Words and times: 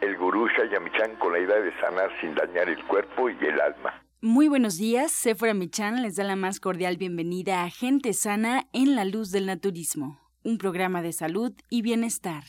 el 0.00 0.16
gurú 0.16 0.48
Shayamichan 0.48 1.16
con 1.16 1.32
la 1.32 1.40
idea 1.40 1.60
de 1.60 1.72
sanar 1.80 2.10
sin 2.20 2.34
dañar 2.34 2.68
el 2.68 2.84
cuerpo 2.86 3.30
y 3.30 3.36
el 3.44 3.60
alma. 3.60 4.02
Muy 4.20 4.48
buenos 4.48 4.76
días, 4.78 5.12
Sephora 5.12 5.54
Michan 5.54 6.02
les 6.02 6.16
da 6.16 6.24
la 6.24 6.36
más 6.36 6.60
cordial 6.60 6.96
bienvenida 6.96 7.62
a 7.62 7.70
Gente 7.70 8.12
Sana 8.12 8.66
en 8.72 8.96
la 8.96 9.04
Luz 9.04 9.30
del 9.30 9.46
Naturismo, 9.46 10.20
un 10.42 10.58
programa 10.58 11.02
de 11.02 11.12
salud 11.12 11.52
y 11.70 11.82
bienestar. 11.82 12.42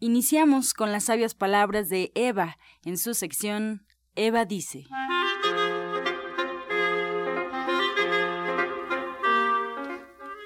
Iniciamos 0.00 0.74
con 0.74 0.90
las 0.90 1.04
sabias 1.04 1.34
palabras 1.34 1.88
de 1.88 2.10
Eva 2.16 2.56
en 2.84 2.98
su 2.98 3.14
sección 3.14 3.86
Eva 4.16 4.44
dice. 4.44 4.84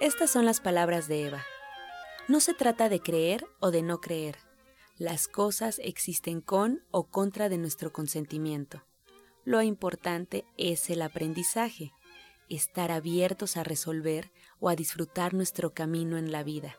Estas 0.00 0.30
son 0.30 0.45
las 0.45 0.61
palabras 0.61 1.09
de 1.09 1.27
Eva. 1.27 1.42
No 2.28 2.41
se 2.41 2.55
trata 2.55 2.88
de 2.88 3.00
creer 3.00 3.47
o 3.61 3.70
de 3.70 3.83
no 3.83 4.00
creer. 4.00 4.45
Las 4.98 5.28
cosas 5.28 5.78
existen 5.84 6.41
con 6.41 6.82
o 6.91 7.05
contra 7.05 7.50
de 7.50 7.59
nuestro 7.59 7.92
consentimiento. 7.92 8.82
Lo 9.45 9.60
importante 9.60 10.47
es 10.56 10.89
el 10.89 11.02
aprendizaje, 11.02 11.92
estar 12.48 12.91
abiertos 12.91 13.58
a 13.58 13.62
resolver 13.62 14.33
o 14.58 14.70
a 14.70 14.74
disfrutar 14.74 15.34
nuestro 15.34 15.74
camino 15.74 16.17
en 16.17 16.33
la 16.33 16.42
vida, 16.42 16.78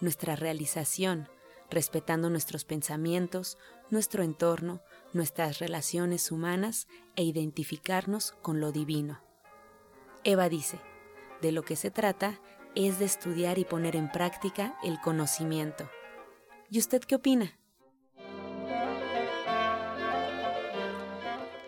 nuestra 0.00 0.36
realización, 0.36 1.26
respetando 1.70 2.28
nuestros 2.28 2.66
pensamientos, 2.66 3.56
nuestro 3.88 4.22
entorno, 4.22 4.82
nuestras 5.14 5.58
relaciones 5.58 6.30
humanas 6.30 6.86
e 7.16 7.22
identificarnos 7.22 8.32
con 8.42 8.60
lo 8.60 8.72
divino. 8.72 9.22
Eva 10.22 10.50
dice, 10.50 10.78
de 11.40 11.50
lo 11.50 11.62
que 11.62 11.76
se 11.76 11.90
trata 11.90 12.42
es 12.74 12.98
de 12.98 13.06
estudiar 13.06 13.58
y 13.58 13.64
poner 13.64 13.96
en 13.96 14.12
práctica 14.12 14.78
el 14.84 15.00
conocimiento. 15.00 15.88
¿Y 16.74 16.78
usted 16.80 17.02
qué 17.02 17.14
opina? 17.14 17.56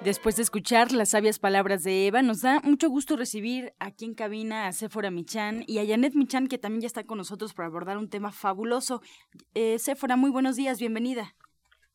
Después 0.02 0.34
de 0.34 0.42
escuchar 0.42 0.90
las 0.90 1.10
sabias 1.10 1.38
palabras 1.38 1.84
de 1.84 2.08
Eva, 2.08 2.22
nos 2.22 2.42
da 2.42 2.58
mucho 2.64 2.88
gusto 2.88 3.16
recibir 3.16 3.72
aquí 3.78 4.04
en 4.04 4.14
cabina 4.14 4.66
a 4.66 4.72
Sephora 4.72 5.12
Michan 5.12 5.62
y 5.68 5.78
a 5.78 5.86
Janet 5.86 6.14
Michan, 6.16 6.48
que 6.48 6.58
también 6.58 6.80
ya 6.80 6.86
está 6.88 7.04
con 7.04 7.18
nosotros 7.18 7.54
para 7.54 7.68
abordar 7.68 7.98
un 7.98 8.10
tema 8.10 8.32
fabuloso. 8.32 9.00
Eh, 9.54 9.78
Sephora, 9.78 10.16
muy 10.16 10.30
buenos 10.30 10.56
días, 10.56 10.80
bienvenida. 10.80 11.36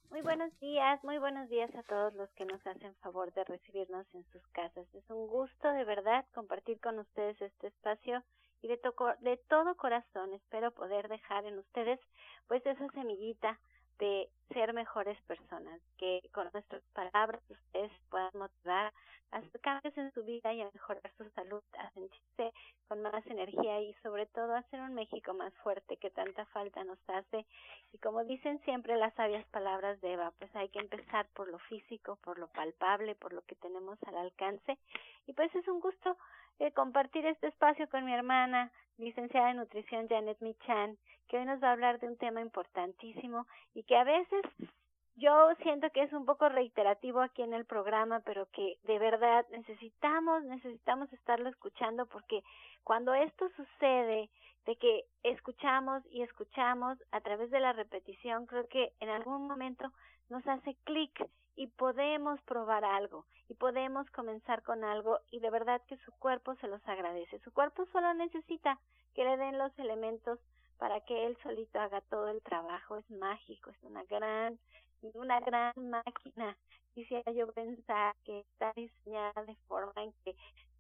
Muy 0.10 0.22
buenos 0.22 0.58
días, 0.62 1.04
muy 1.04 1.18
buenos 1.18 1.50
días 1.50 1.70
a 1.76 1.84
todos 1.84 2.14
los 2.14 2.30
que 2.36 2.46
nos 2.46 2.66
hacen 2.66 2.96
favor 3.02 3.34
de 3.34 3.44
recibirnos 3.44 4.06
en 4.14 4.24
sus 4.32 4.48
casas. 4.54 4.88
Es 4.94 5.10
un 5.10 5.28
gusto 5.28 5.70
de 5.74 5.84
verdad 5.84 6.24
compartir 6.34 6.80
con 6.80 6.98
ustedes 6.98 7.42
este 7.42 7.68
espacio 7.68 8.24
y 8.62 8.68
de, 8.68 8.80
de 9.22 9.38
todo 9.50 9.76
corazón 9.76 10.34
espero 10.34 10.72
poder 10.72 11.08
dejar 11.08 11.46
en 11.46 11.60
ustedes 11.60 12.00
pues 12.48 12.66
esa 12.66 12.88
semillita 12.90 13.60
de 14.02 14.28
ser 14.52 14.74
mejores 14.74 15.20
personas, 15.22 15.80
que 15.98 16.22
con 16.34 16.50
nuestras 16.52 16.82
palabras 16.94 17.40
ustedes 17.50 17.92
puedan 18.10 18.32
motivar 18.34 18.92
a 19.32 19.38
hacer 19.38 19.62
cambios 19.62 19.96
en 19.96 20.12
su 20.12 20.24
vida 20.24 20.52
y 20.54 20.62
a 20.62 20.70
mejorar 20.74 21.10
su 21.18 21.30
salud, 21.30 21.62
a 21.78 21.90
sentirse 21.92 22.52
con 22.88 23.02
más 23.04 23.26
energía 23.28 23.80
y 23.80 23.94
sobre 24.02 24.26
todo 24.26 24.54
a 24.56 24.58
hacer 24.58 24.82
un 24.82 24.96
México 24.96 25.34
más 25.36 25.54
fuerte 25.64 25.98
que 25.98 26.10
tanta 26.10 26.46
falta 26.48 26.84
nos 26.84 26.98
hace. 27.08 27.46
Y 27.94 28.00
como 28.00 28.24
dicen 28.26 28.60
siempre 28.66 28.98
las 28.98 29.14
sabias 29.14 29.46
palabras 29.50 30.02
de 30.02 30.14
Eva, 30.14 30.34
pues 30.40 30.54
hay 30.56 30.70
que 30.70 30.80
empezar 30.80 31.28
por 31.36 31.48
lo 31.48 31.60
físico, 31.60 32.18
por 32.24 32.40
lo 32.40 32.48
palpable, 32.48 33.14
por 33.16 33.34
lo 33.34 33.44
que 33.44 33.56
tenemos 33.56 34.00
al 34.08 34.18
alcance. 34.18 34.80
Y 35.28 35.34
pues 35.34 35.54
es 35.56 35.68
un 35.68 35.80
gusto 35.80 36.18
eh, 36.62 36.72
compartir 36.74 37.26
este 37.26 37.48
espacio 37.48 37.90
con 37.90 38.06
mi 38.06 38.14
hermana, 38.14 38.72
licenciada 39.00 39.50
en 39.50 39.58
nutrición 39.58 40.08
Janet 40.08 40.38
Michan, 40.42 40.96
que 41.28 41.38
hoy 41.38 41.46
nos 41.46 41.62
va 41.62 41.70
a 41.70 41.72
hablar 41.72 42.00
de 42.00 42.08
un 42.08 42.18
tema 42.18 42.40
importantísimo 42.40 43.48
y 43.74 43.82
que 43.82 43.98
a 43.98 44.04
veces 44.04 44.44
yo 45.16 45.34
siento 45.64 45.90
que 45.90 46.04
es 46.04 46.14
un 46.14 46.24
poco 46.24 46.50
reiterativo 46.50 47.20
aquí 47.20 47.42
en 47.42 47.56
el 47.56 47.66
programa, 47.66 48.20
pero 48.20 48.46
que 48.52 48.78
de 48.84 49.00
verdad 49.00 49.44
necesitamos, 49.50 50.44
necesitamos 50.44 51.12
estarlo 51.14 51.50
escuchando 51.50 52.06
porque 52.06 52.44
cuando 52.84 53.16
esto 53.16 53.50
sucede, 53.56 54.30
de 54.68 54.76
que 54.76 55.06
escuchamos 55.24 56.04
y 56.12 56.22
escuchamos 56.22 56.96
a 57.12 57.22
través 57.22 57.50
de 57.50 57.60
la 57.60 57.74
repetición, 57.74 58.46
creo 58.46 58.68
que 58.68 58.94
en 59.00 59.10
algún 59.10 59.48
momento 59.48 59.92
nos 60.30 60.46
hace 60.46 60.76
clic 60.84 61.28
y 61.62 61.68
podemos 61.68 62.42
probar 62.42 62.84
algo 62.84 63.28
y 63.48 63.54
podemos 63.54 64.10
comenzar 64.10 64.64
con 64.64 64.84
algo 64.84 65.20
y 65.30 65.42
de 65.42 65.52
verdad 65.52 65.80
que 65.88 65.96
su 65.98 66.12
cuerpo 66.14 66.56
se 66.56 66.68
los 66.68 66.82
agradece. 66.88 67.38
Su 67.42 67.54
cuerpo 67.54 67.86
solo 67.92 68.16
necesita 68.16 68.80
que 69.14 69.24
le 69.24 69.38
den 69.38 69.60
los 69.60 69.72
elementos 69.78 70.40
para 70.80 71.02
que 71.02 71.28
él 71.28 71.38
solito 71.44 71.80
haga 71.80 72.02
todo 72.10 72.30
el 72.30 72.42
trabajo. 72.42 72.98
Es 72.98 73.08
mágico, 73.12 73.70
es 73.70 73.78
una 73.84 74.04
gran, 74.06 74.58
una 75.14 75.40
gran 75.40 75.74
máquina. 75.78 76.58
Quisiera 76.96 77.32
yo 77.32 77.52
pensar 77.54 78.16
que 78.26 78.40
está 78.40 78.74
diseñada 78.76 79.44
de 79.46 79.56
forma 79.68 79.94
en 80.02 80.14
que 80.24 80.36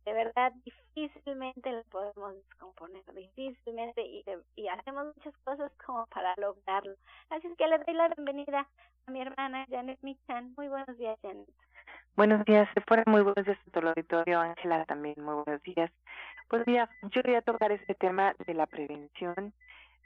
de 0.06 0.14
verdad 0.14 0.52
difícilmente 0.64 1.72
la 1.72 1.84
podemos 1.84 2.34
descomponer, 2.36 3.04
difícilmente 3.14 4.02
y, 4.02 4.24
y 4.56 4.68
hacemos 4.68 5.16
muchas 5.16 5.36
cosas 5.44 5.72
como 5.86 6.06
para 6.08 6.34
lograrlo. 6.38 6.96
Así 7.30 7.48
es 7.48 7.58
que 7.58 7.68
le 7.68 7.78
doy 7.80 7.94
la 7.94 8.10
bienvenida 8.10 8.68
a 9.08 9.12
mi 9.12 9.22
hermana 9.22 9.66
Janet 9.70 10.00
Michan. 10.02 10.54
Muy 10.58 10.68
buenos 10.68 10.98
días, 10.98 11.18
Janet. 11.22 11.48
Buenos 12.16 12.44
días, 12.46 12.68
Sephora. 12.74 13.04
Muy 13.08 13.22
buenos 13.22 13.46
días 13.46 13.58
a 13.68 13.72
todo 13.72 13.82
el 13.82 13.88
auditorio. 13.90 14.40
Ángela 14.40 14.86
también, 14.86 15.16
muy 15.18 15.44
buenos 15.44 15.62
días. 15.64 15.92
Pues 16.50 16.66
mira, 16.68 16.90
yo 17.04 17.22
quería 17.22 17.42
tocar 17.42 17.72
este 17.72 17.96
tema 17.96 18.36
de 18.46 18.54
la 18.54 18.66
prevención 18.66 19.54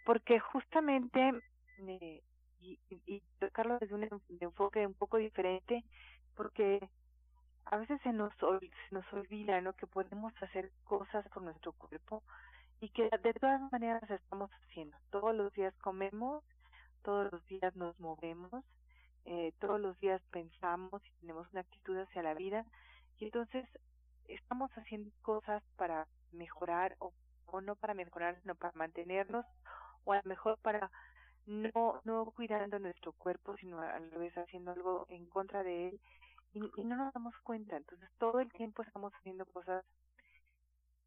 porque 0.05 0.39
justamente, 0.39 1.33
eh, 1.79 2.21
y, 2.61 2.79
y, 2.89 3.23
tocarlo 3.39 3.79
desde 3.79 3.95
un 3.95 4.07
enfoque 4.39 4.85
un 4.85 4.93
poco 4.93 5.17
diferente, 5.17 5.83
porque 6.35 6.87
a 7.65 7.77
veces 7.77 7.99
se 8.01 8.13
nos, 8.13 8.33
se 8.35 8.69
nos 8.91 9.11
olvida 9.13 9.59
¿no? 9.61 9.73
que 9.73 9.87
podemos 9.87 10.33
hacer 10.41 10.71
cosas 10.83 11.27
por 11.29 11.43
nuestro 11.43 11.73
cuerpo 11.73 12.23
y 12.79 12.89
que 12.89 13.09
de 13.09 13.33
todas 13.33 13.61
maneras 13.71 14.03
estamos 14.09 14.51
haciendo. 14.51 14.97
Todos 15.09 15.35
los 15.35 15.51
días 15.53 15.73
comemos, 15.81 16.43
todos 17.01 17.31
los 17.31 17.45
días 17.47 17.75
nos 17.75 17.99
movemos, 17.99 18.63
eh, 19.25 19.53
todos 19.59 19.79
los 19.79 19.99
días 19.99 20.21
pensamos 20.31 21.01
y 21.05 21.11
tenemos 21.21 21.51
una 21.51 21.61
actitud 21.61 21.97
hacia 21.97 22.21
la 22.21 22.35
vida 22.35 22.65
y 23.17 23.25
entonces 23.25 23.65
estamos 24.27 24.69
haciendo 24.73 25.09
cosas 25.21 25.63
para 25.77 26.07
mejorar 26.31 26.95
o, 26.99 27.13
o 27.47 27.61
no 27.61 27.75
para 27.75 27.93
mejorar, 27.93 28.39
sino 28.41 28.53
para 28.55 28.73
mantenernos 28.75 29.45
o 30.03 30.13
a 30.13 30.17
lo 30.17 30.29
mejor 30.29 30.59
para 30.59 30.91
no 31.47 32.01
no 32.03 32.25
cuidando 32.35 32.79
nuestro 32.79 33.13
cuerpo, 33.13 33.55
sino 33.57 33.79
a 33.79 33.99
la 33.99 34.17
vez 34.17 34.35
haciendo 34.37 34.71
algo 34.71 35.05
en 35.09 35.25
contra 35.27 35.63
de 35.63 35.89
él 35.89 35.99
y, 36.55 36.83
no 36.83 36.95
nos 36.95 37.13
damos 37.13 37.35
cuenta. 37.43 37.77
Entonces 37.77 38.09
todo 38.17 38.39
el 38.39 38.51
tiempo 38.51 38.81
estamos 38.81 39.13
haciendo 39.13 39.45
cosas 39.45 39.83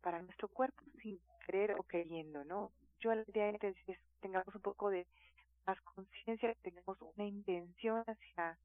para 0.00 0.22
nuestro 0.22 0.48
cuerpo 0.48 0.84
sin 1.03 1.20
querer 1.47 1.72
o 1.78 1.82
queriendo, 1.82 2.44
¿no? 2.44 2.70
Yo 3.00 3.14
la 3.14 3.25
idea 3.26 3.50
es 3.50 3.58
que 3.60 3.98
tengamos 4.20 4.54
un 4.54 4.60
poco 4.60 4.91
de 4.91 5.06
más 5.66 5.81
conciencia, 5.82 6.54
tengamos 6.62 6.98
una 7.00 7.26
intención 7.26 8.04
hacia 8.06 8.58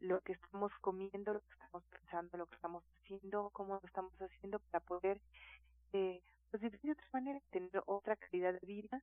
lo 0.00 0.20
que 0.20 0.32
estamos 0.32 0.72
comiendo, 0.80 1.32
lo 1.32 1.40
que 1.40 1.52
estamos 1.52 1.82
pensando, 1.84 2.38
lo 2.38 2.46
que 2.46 2.56
estamos 2.56 2.84
haciendo, 2.96 3.50
cómo 3.50 3.74
lo 3.74 3.86
estamos 3.86 4.12
haciendo 4.20 4.58
para 4.58 4.80
poder 4.84 5.20
eh, 5.92 6.22
pues 6.50 6.62
vivir 6.62 6.80
de 6.80 6.92
otra 6.92 7.08
manera, 7.12 7.40
tener 7.50 7.82
otra 7.86 8.16
calidad 8.16 8.52
de 8.52 8.66
vida 8.66 9.02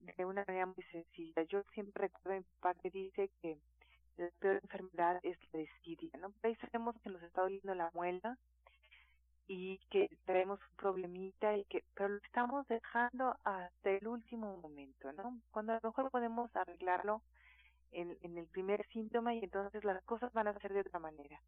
de 0.00 0.24
una 0.24 0.44
manera 0.46 0.66
muy 0.66 0.84
sencilla. 0.90 1.42
Yo 1.44 1.62
siempre 1.74 2.08
recuerdo 2.08 2.44
papá 2.60 2.74
que 2.80 2.90
dice 2.90 3.30
que 3.40 3.58
la 4.16 4.28
peor 4.38 4.60
enfermedad 4.62 5.20
es 5.22 5.38
la 5.52 5.60
desidia, 5.60 6.10
¿no? 6.18 6.32
Ahí 6.42 6.54
sabemos 6.56 6.96
que 7.02 7.10
nos 7.10 7.22
está 7.22 7.42
doliendo 7.42 7.74
la 7.74 7.90
muela 7.94 8.38
y 9.48 9.78
que 9.90 10.08
tenemos 10.24 10.60
un 10.60 10.76
problemita 10.76 11.56
y 11.56 11.64
que 11.64 11.84
pero 11.94 12.08
lo 12.10 12.16
estamos 12.18 12.66
dejando 12.68 13.36
hasta 13.44 13.90
el 13.90 14.06
último 14.06 14.56
momento, 14.58 15.12
¿no? 15.12 15.40
Cuando 15.50 15.72
a 15.72 15.80
lo 15.82 15.90
mejor 15.90 16.10
podemos 16.10 16.54
arreglarlo 16.56 17.22
en, 17.90 18.16
en 18.22 18.38
el 18.38 18.46
primer 18.46 18.86
síntoma 18.88 19.34
y 19.34 19.40
entonces 19.40 19.84
las 19.84 20.02
cosas 20.04 20.32
van 20.32 20.48
a 20.48 20.58
ser 20.60 20.72
de 20.72 20.80
otra 20.80 20.98
manera. 20.98 21.40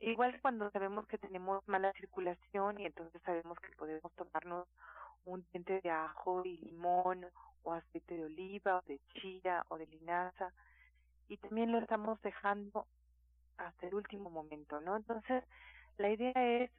Igual 0.00 0.40
cuando 0.40 0.68
sabemos 0.72 1.06
que 1.06 1.18
tenemos 1.18 1.66
mala 1.68 1.92
circulación 1.92 2.80
y 2.80 2.86
entonces 2.86 3.22
sabemos 3.22 3.58
que 3.60 3.70
podemos 3.76 4.12
tomarnos 4.14 4.66
un 5.24 5.46
diente 5.52 5.80
de 5.80 5.90
ajo 5.90 6.44
y 6.44 6.56
limón 6.56 7.26
o 7.62 7.72
aceite 7.72 8.16
de 8.16 8.24
oliva 8.24 8.78
o 8.78 8.82
de 8.82 8.98
chía 9.14 9.64
o 9.68 9.78
de 9.78 9.86
linaza 9.86 10.52
y 11.28 11.36
también 11.38 11.72
lo 11.72 11.78
estamos 11.78 12.20
dejando 12.22 12.86
hasta 13.56 13.86
el 13.86 13.94
último 13.94 14.30
momento, 14.30 14.80
¿no? 14.80 14.96
Entonces, 14.96 15.44
la 15.98 16.10
idea 16.10 16.32
es 16.34 16.70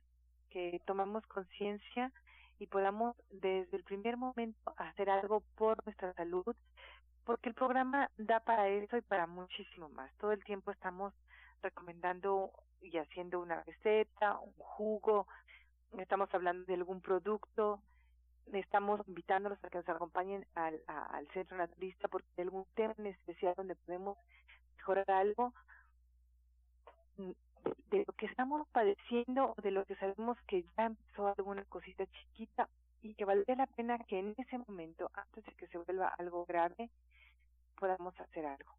que 0.49 0.81
tomamos 0.85 1.25
conciencia 1.27 2.11
y 2.59 2.67
podamos 2.67 3.15
desde 3.31 3.77
el 3.77 3.83
primer 3.83 4.17
momento 4.17 4.73
hacer 4.77 5.09
algo 5.09 5.41
por 5.55 5.83
nuestra 5.85 6.13
salud, 6.13 6.55
porque 7.25 7.49
el 7.49 7.55
programa 7.55 8.09
da 8.17 8.39
para 8.39 8.67
eso 8.67 8.97
y 8.97 9.01
para 9.01 9.27
muchísimo 9.27 9.89
más. 9.89 10.11
Todo 10.17 10.31
el 10.31 10.43
tiempo 10.43 10.71
estamos 10.71 11.13
recomendando 11.61 12.51
y 12.81 12.97
haciendo 12.97 13.39
una 13.39 13.63
receta, 13.63 14.37
un 14.39 14.53
jugo, 14.57 15.27
estamos 15.97 16.33
hablando 16.33 16.65
de 16.65 16.73
algún 16.73 17.01
producto, 17.01 17.81
estamos 18.51 19.07
invitándolos 19.07 19.63
a 19.63 19.69
que 19.69 19.77
nos 19.77 19.89
acompañen 19.89 20.45
al, 20.55 20.81
al 20.87 21.27
centro 21.29 21.57
naturista 21.57 22.07
porque 22.07 22.27
hay 22.37 22.43
algún 22.43 22.65
tema 22.75 22.93
en 22.97 23.07
especial 23.07 23.53
donde 23.55 23.75
podemos 23.75 24.17
mejorar 24.77 25.09
algo 25.11 25.53
mm, 27.17 27.31
de, 27.89 28.03
lo 28.05 28.13
que 28.13 28.25
estamos 28.25 28.67
padeciendo, 28.69 29.55
de 29.61 29.71
lo 29.71 29.85
que 29.85 29.95
sabemos 29.95 30.37
que 30.47 30.63
ya 30.75 30.85
empezó 30.85 31.27
alguna 31.27 31.63
cosita 31.65 32.05
chiquita 32.05 32.67
y 33.01 33.15
que 33.15 33.25
valdría 33.25 33.55
la 33.55 33.67
pena 33.67 33.97
que 33.99 34.19
en 34.19 34.35
ese 34.37 34.57
momento, 34.57 35.09
antes 35.13 35.45
de 35.45 35.51
que 35.53 35.67
se 35.67 35.77
vuelva 35.77 36.07
algo 36.17 36.45
grave, 36.45 36.89
podamos 37.79 38.17
hacer 38.19 38.45
algo. 38.45 38.71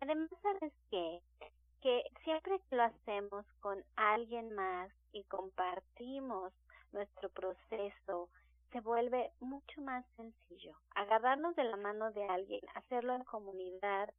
Además, 0.00 0.30
¿sabes 0.42 0.72
qué? 0.90 1.20
Que 1.80 2.02
siempre 2.24 2.60
que 2.68 2.76
lo 2.76 2.82
hacemos 2.84 3.46
con 3.60 3.82
alguien 3.96 4.54
más 4.54 4.90
y 5.12 5.22
compartimos 5.24 6.52
nuestro 6.94 7.28
proceso, 7.28 8.30
se 8.72 8.80
vuelve 8.80 9.30
mucho 9.40 9.82
más 9.82 10.04
sencillo. 10.16 10.76
Agarrarnos 10.94 11.54
de 11.56 11.64
la 11.64 11.76
mano 11.76 12.10
de 12.12 12.24
alguien, 12.24 12.60
hacerlo 12.74 13.14
en 13.14 13.24
comunidad, 13.24 14.12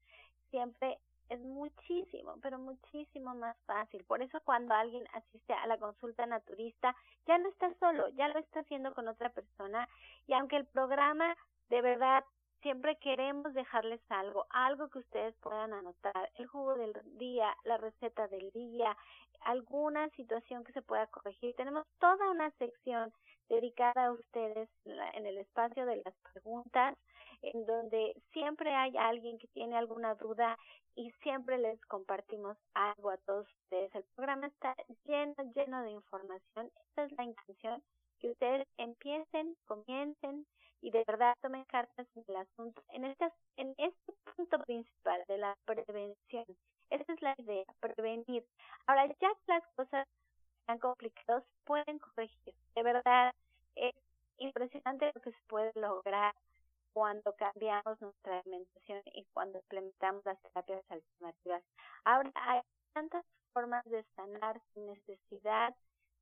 siempre 0.51 0.99
es 1.29 1.39
muchísimo, 1.41 2.35
pero 2.41 2.59
muchísimo 2.59 3.33
más 3.33 3.57
fácil. 3.65 4.03
Por 4.05 4.21
eso 4.21 4.39
cuando 4.43 4.73
alguien 4.73 5.03
asiste 5.13 5.53
a 5.53 5.65
la 5.67 5.77
consulta 5.77 6.25
naturista, 6.25 6.95
ya 7.25 7.37
no 7.37 7.49
está 7.49 7.73
solo, 7.79 8.09
ya 8.09 8.27
lo 8.27 8.39
está 8.39 8.59
haciendo 8.59 8.93
con 8.93 9.07
otra 9.07 9.29
persona 9.29 9.89
y 10.27 10.33
aunque 10.33 10.57
el 10.57 10.65
programa 10.67 11.35
de 11.69 11.81
verdad 11.81 12.23
siempre 12.65 12.95
queremos 12.95 13.53
dejarles 13.53 14.01
algo, 14.09 14.47
algo 14.49 14.89
que 14.89 14.97
ustedes 14.97 15.35
puedan 15.35 15.71
anotar, 15.71 16.31
el 16.33 16.47
jugo 16.47 16.73
del 16.73 16.93
día, 17.19 17.55
la 17.63 17.77
receta 17.77 18.27
del 18.27 18.49
día, 18.49 18.97
alguna 19.41 20.09
situación 20.15 20.63
que 20.63 20.71
se 20.71 20.81
pueda 20.81 21.05
corregir. 21.05 21.53
Tenemos 21.57 21.85
toda 21.99 22.31
una 22.31 22.49
sección 22.57 23.13
dedicada 23.49 24.07
a 24.07 24.11
ustedes 24.13 24.67
en 24.85 25.27
el 25.27 25.37
espacio 25.37 25.85
de 25.85 25.97
las 25.97 26.15
preguntas, 26.33 26.97
en 27.43 27.67
donde 27.67 28.19
siempre 28.33 28.73
hay 28.73 28.97
alguien 28.97 29.37
que 29.37 29.47
tiene 29.49 29.77
alguna 29.77 30.15
duda 30.15 30.57
y 30.95 31.11
siempre 31.21 31.59
les 31.59 31.79
compartimos 31.85 32.57
algo 32.73 33.11
a 33.11 33.17
todos 33.17 33.47
ustedes. 33.61 33.93
El 33.93 34.05
programa 34.15 34.47
está 34.47 34.75
lleno, 35.05 35.35
lleno 35.53 35.83
de 35.83 35.91
información. 35.91 36.71
Esta 36.89 37.03
es 37.03 37.11
la 37.11 37.25
intención, 37.25 37.83
que 38.25 38.31
ustedes 38.31 38.67
empiecen, 38.77 39.55
comiencen 39.65 40.47
y 40.81 40.89
de 40.89 41.03
verdad 41.05 41.35
tomen 41.41 41.63
cartas 41.65 42.07
en 42.15 42.23
el 42.27 42.37
asunto. 42.37 42.81
En 42.89 43.05
este, 43.05 43.31
en 43.57 43.75
este 43.77 44.13
punto 44.35 44.57
principal 44.63 45.23
de 45.27 45.37
la 45.37 45.55
prevención, 45.65 46.45
esa 46.89 47.13
es 47.13 47.21
la 47.21 47.35
idea, 47.37 47.65
prevenir. 47.79 48.43
Ahora, 48.87 49.05
ya 49.05 49.29
que 49.29 49.45
las 49.47 49.63
cosas 49.75 50.07
están 50.61 50.79
complicadas, 50.79 51.43
pueden 51.65 51.99
corregir. 51.99 52.55
De 52.73 52.81
verdad, 52.81 53.31
es 53.75 53.93
impresionante 54.39 55.11
lo 55.13 55.21
que 55.21 55.31
se 55.31 55.43
puede 55.47 55.71
lograr 55.75 56.33
cuando 56.93 57.31
cambiamos 57.33 58.01
nuestra 58.01 58.39
alimentación 58.39 59.03
y 59.13 59.25
cuando 59.33 59.59
implementamos 59.59 60.25
las 60.25 60.41
terapias 60.41 60.83
alternativas. 60.89 61.63
Ahora 62.05 62.31
hay 62.33 62.61
tantas 62.93 63.23
formas 63.53 63.85
de 63.85 64.03
sanar 64.15 64.59
sin 64.73 64.87
necesidad 64.87 65.75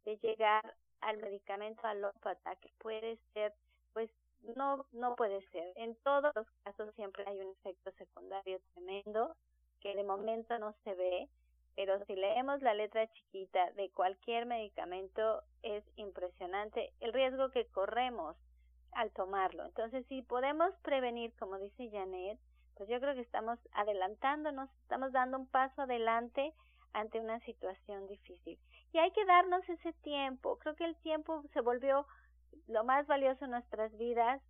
de 0.04 0.18
llegar 0.18 0.76
al 1.04 1.18
medicamento 1.18 1.86
alópata 1.86 2.56
que 2.58 2.70
puede 2.80 3.18
ser, 3.34 3.54
pues 3.94 4.10
no, 4.56 4.86
no 4.92 5.16
puede 5.16 5.42
ser. 5.50 5.72
En 5.76 5.96
todos 6.04 6.34
los 6.36 6.48
casos 6.64 6.94
siempre 6.96 7.24
hay 7.28 7.40
un 7.40 7.52
efecto 7.52 7.92
secundario 7.98 8.60
tremendo 8.74 9.36
que 9.80 9.96
de 9.96 10.04
momento 10.04 10.58
no 10.60 10.74
se 10.84 10.94
ve, 10.96 11.30
pero 11.76 12.04
si 12.06 12.16
leemos 12.16 12.62
la 12.62 12.74
letra 12.74 13.12
chiquita 13.12 13.72
de 13.72 13.90
cualquier 13.92 14.46
medicamento 14.46 15.44
es 15.62 15.84
impresionante 15.96 16.94
el 17.00 17.14
riesgo 17.14 17.50
que 17.52 17.68
corremos 17.68 18.36
al 18.92 19.12
tomarlo. 19.12 19.66
Entonces, 19.66 20.06
si 20.08 20.22
podemos 20.22 20.74
prevenir, 20.84 21.34
como 21.40 21.58
dice 21.58 21.90
Janet, 21.92 22.40
pues 22.76 22.90
yo 22.90 23.00
creo 23.00 23.16
que 23.16 23.22
estamos 23.22 23.60
adelantándonos, 23.74 24.70
estamos 24.82 25.12
dando 25.12 25.38
un 25.38 25.48
paso 25.48 25.84
adelante 25.84 26.54
ante 26.94 27.20
una 27.20 27.40
situación 27.42 28.08
difícil. 28.08 28.60
Y 28.94 29.00
hay 29.00 29.12
que 29.12 29.26
darnos 29.26 29.68
ese 29.68 29.92
tiempo. 30.04 30.58
Creo 30.60 30.76
que 30.76 30.86
el 30.86 30.96
tiempo 30.98 31.44
se 31.54 31.62
volvió 31.62 32.06
lo 32.68 32.84
más 32.84 33.06
valioso 33.08 33.46
en 33.46 33.52
nuestras 33.52 33.96
vidas 33.98 34.42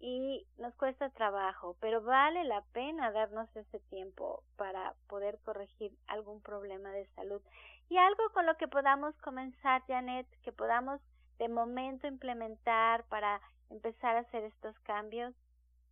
y 0.00 0.46
nos 0.56 0.74
cuesta 0.76 1.10
trabajo, 1.10 1.76
pero 1.80 2.02
vale 2.02 2.42
la 2.44 2.62
pena 2.72 3.12
darnos 3.12 3.54
ese 3.54 3.78
tiempo 3.90 4.42
para 4.56 4.94
poder 5.08 5.38
corregir 5.44 5.92
algún 6.06 6.40
problema 6.40 6.90
de 6.90 7.06
salud. 7.08 7.42
Y 7.90 7.98
algo 7.98 8.22
con 8.32 8.46
lo 8.46 8.56
que 8.56 8.66
podamos 8.66 9.14
comenzar, 9.18 9.82
Janet, 9.86 10.26
que 10.42 10.52
podamos 10.52 11.00
de 11.38 11.48
momento 11.48 12.06
implementar 12.06 13.04
para 13.04 13.40
empezar 13.70 14.16
a 14.16 14.20
hacer 14.20 14.44
estos 14.44 14.78
cambios? 14.80 15.34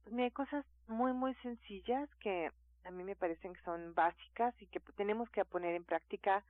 Pues 0.05 0.17
hay 0.19 0.31
cosas 0.31 0.65
muy, 0.87 1.13
muy 1.13 1.35
sencillas 1.37 2.09
que 2.21 2.51
a 2.85 2.91
mí 2.91 3.05
me 3.05 3.17
parecen 3.17 3.55
que 3.55 3.63
son 3.63 3.95
básicas 3.95 4.55
y 4.63 4.67
que 4.67 4.81
tenemos 4.97 5.29
que 5.31 5.45
poner 5.45 5.75
en 5.75 5.85
práctica 5.85 6.45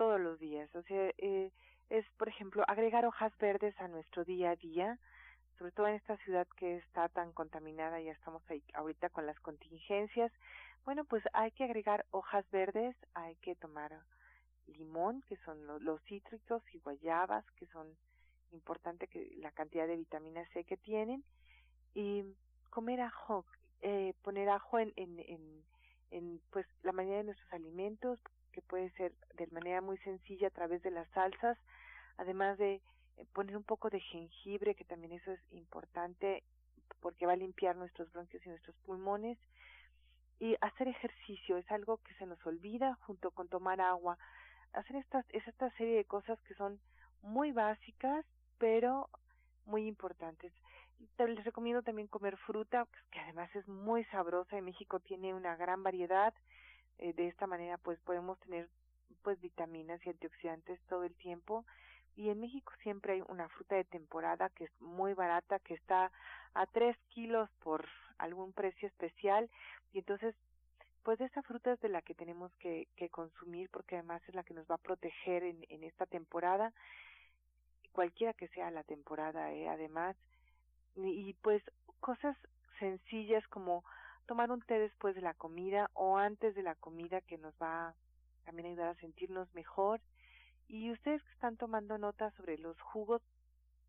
todos 0.00 0.18
los 0.18 0.40
días. 0.40 0.74
O 0.74 0.82
sea, 0.84 1.12
eh, 1.18 1.52
es, 1.90 2.06
por 2.16 2.26
ejemplo, 2.26 2.64
agregar 2.66 3.04
hojas 3.04 3.36
verdes 3.36 3.78
a 3.78 3.86
nuestro 3.86 4.24
día 4.24 4.52
a 4.52 4.56
día, 4.56 4.98
sobre 5.58 5.72
todo 5.72 5.88
en 5.88 5.96
esta 5.96 6.16
ciudad 6.24 6.48
que 6.56 6.78
está 6.78 7.10
tan 7.10 7.32
contaminada, 7.32 8.00
ya 8.00 8.12
estamos 8.12 8.42
ahí 8.48 8.64
ahorita 8.72 9.10
con 9.10 9.26
las 9.26 9.38
contingencias. 9.40 10.32
Bueno, 10.86 11.04
pues 11.04 11.22
hay 11.34 11.50
que 11.50 11.64
agregar 11.64 12.06
hojas 12.12 12.50
verdes, 12.50 12.96
hay 13.12 13.36
que 13.42 13.54
tomar 13.56 13.92
limón, 14.68 15.20
que 15.28 15.36
son 15.44 15.66
los 15.84 16.00
cítricos, 16.04 16.62
y 16.72 16.78
guayabas, 16.78 17.44
que 17.56 17.66
son 17.66 17.86
importante 18.52 19.06
que 19.06 19.36
la 19.36 19.50
cantidad 19.50 19.86
de 19.86 19.96
vitamina 19.96 20.46
C 20.54 20.64
que 20.64 20.78
tienen 20.78 21.22
y 21.92 22.24
comer 22.70 23.02
ajo, 23.02 23.44
eh, 23.82 24.14
poner 24.22 24.48
ajo 24.48 24.78
en, 24.78 24.94
en 24.96 26.40
pues 26.48 26.64
la 26.84 26.92
mayoría 26.92 27.18
de 27.18 27.24
nuestros 27.24 27.52
alimentos 27.52 28.18
que 28.50 28.62
puede 28.62 28.90
ser 28.90 29.12
de 29.34 29.46
manera 29.48 29.80
muy 29.80 29.98
sencilla 29.98 30.48
a 30.48 30.52
través 30.52 30.82
de 30.82 30.90
las 30.90 31.08
salsas, 31.10 31.58
además 32.16 32.58
de 32.58 32.74
eh, 33.16 33.26
poner 33.32 33.56
un 33.56 33.64
poco 33.64 33.90
de 33.90 34.00
jengibre, 34.00 34.74
que 34.74 34.84
también 34.84 35.12
eso 35.12 35.32
es 35.32 35.40
importante 35.52 36.42
porque 37.00 37.26
va 37.26 37.32
a 37.32 37.36
limpiar 37.36 37.76
nuestros 37.76 38.12
bronquios 38.12 38.44
y 38.44 38.48
nuestros 38.48 38.76
pulmones. 38.84 39.38
Y 40.38 40.56
hacer 40.60 40.88
ejercicio 40.88 41.58
es 41.58 41.70
algo 41.70 41.98
que 41.98 42.14
se 42.14 42.26
nos 42.26 42.44
olvida 42.46 42.98
junto 43.02 43.30
con 43.30 43.48
tomar 43.48 43.80
agua. 43.80 44.18
Hacer 44.72 44.96
esta, 44.96 45.24
esta 45.30 45.70
serie 45.72 45.96
de 45.96 46.04
cosas 46.04 46.38
que 46.42 46.54
son 46.54 46.80
muy 47.22 47.52
básicas 47.52 48.24
pero 48.58 49.08
muy 49.64 49.86
importantes. 49.86 50.52
Les 51.18 51.44
recomiendo 51.44 51.82
también 51.82 52.08
comer 52.08 52.36
fruta, 52.36 52.86
que 53.10 53.20
además 53.20 53.54
es 53.56 53.66
muy 53.66 54.04
sabrosa. 54.06 54.58
En 54.58 54.66
México 54.66 55.00
tiene 55.00 55.32
una 55.32 55.56
gran 55.56 55.82
variedad. 55.82 56.34
Eh, 56.98 57.12
de 57.14 57.28
esta 57.28 57.46
manera, 57.46 57.78
pues 57.78 57.98
podemos 58.00 58.38
tener 58.40 58.68
pues 59.22 59.40
vitaminas 59.40 60.04
y 60.04 60.10
antioxidantes 60.10 60.80
todo 60.88 61.04
el 61.04 61.14
tiempo. 61.14 61.64
Y 62.16 62.30
en 62.30 62.40
México 62.40 62.72
siempre 62.82 63.14
hay 63.14 63.22
una 63.28 63.48
fruta 63.48 63.76
de 63.76 63.84
temporada 63.84 64.50
que 64.50 64.64
es 64.64 64.80
muy 64.80 65.14
barata, 65.14 65.58
que 65.60 65.74
está 65.74 66.10
a 66.54 66.66
tres 66.66 66.96
kilos 67.08 67.48
por 67.62 67.86
algún 68.18 68.52
precio 68.52 68.88
especial. 68.88 69.48
Y 69.92 69.98
entonces, 69.98 70.34
pues 71.02 71.20
esta 71.20 71.42
fruta 71.42 71.72
es 71.72 71.80
de 71.80 71.88
la 71.88 72.02
que 72.02 72.14
tenemos 72.14 72.54
que, 72.56 72.88
que 72.96 73.08
consumir 73.08 73.70
porque 73.70 73.96
además 73.96 74.22
es 74.28 74.34
la 74.34 74.44
que 74.44 74.54
nos 74.54 74.66
va 74.70 74.74
a 74.74 74.78
proteger 74.78 75.44
en, 75.44 75.64
en 75.68 75.84
esta 75.84 76.06
temporada 76.06 76.72
cualquiera 77.92 78.32
que 78.32 78.48
sea 78.48 78.70
la 78.70 78.84
temporada, 78.84 79.52
¿eh? 79.52 79.68
además, 79.68 80.16
y, 80.96 81.34
pues 81.42 81.62
cosas 82.00 82.36
sencillas 82.78 83.46
como 83.48 83.84
tomar 84.26 84.50
un 84.50 84.60
té 84.62 84.78
después 84.78 85.14
de 85.14 85.20
la 85.20 85.34
comida 85.34 85.90
o 85.94 86.16
antes 86.16 86.54
de 86.54 86.62
la 86.62 86.74
comida 86.74 87.20
que 87.20 87.38
nos 87.38 87.54
va 87.60 87.94
también 88.44 88.66
a 88.66 88.70
ayudar 88.70 88.88
a 88.88 89.00
sentirnos 89.00 89.52
mejor. 89.54 90.00
Y 90.68 90.90
ustedes 90.92 91.22
que 91.22 91.32
están 91.32 91.56
tomando 91.56 91.98
notas 91.98 92.32
sobre 92.34 92.58
los 92.58 92.80
jugos, 92.80 93.22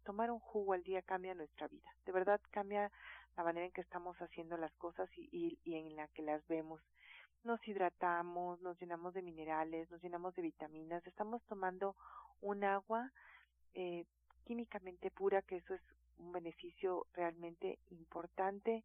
tomar 0.04 0.32
un 0.32 0.40
jugo 0.40 0.74
al 0.74 0.84
día 0.84 1.02
cambia 1.02 1.36
nuestra 1.36 1.68
vida. 1.68 1.88
De 2.06 2.12
verdad 2.12 2.42
cambia 2.50 2.92
la 3.38 3.44
manera 3.44 3.66
en 3.66 3.72
que 3.72 3.82
estamos 3.82 4.18
haciendo 4.18 4.58
las 4.58 4.74
cosas 4.78 5.10
y, 5.16 5.30
y, 5.32 5.60
y 5.64 5.76
en 5.76 5.96
la 5.96 6.08
que 6.10 6.24
las 6.24 6.46
vemos. 6.48 6.82
Nos 7.44 7.66
hidratamos, 7.68 8.62
nos 8.62 8.80
llenamos 8.80 9.14
de 9.14 9.22
minerales, 9.22 9.90
nos 9.90 10.02
llenamos 10.02 10.36
de 10.36 10.42
vitaminas, 10.44 11.06
estamos 11.08 11.42
tomando 11.44 11.96
un 12.42 12.64
agua 12.64 13.12
eh, 13.74 14.06
químicamente 14.46 15.12
pura, 15.12 15.42
que 15.42 15.58
eso 15.58 15.74
es 15.74 15.82
un 16.18 16.32
beneficio 16.32 17.08
realmente 17.14 17.80
importante 17.90 18.84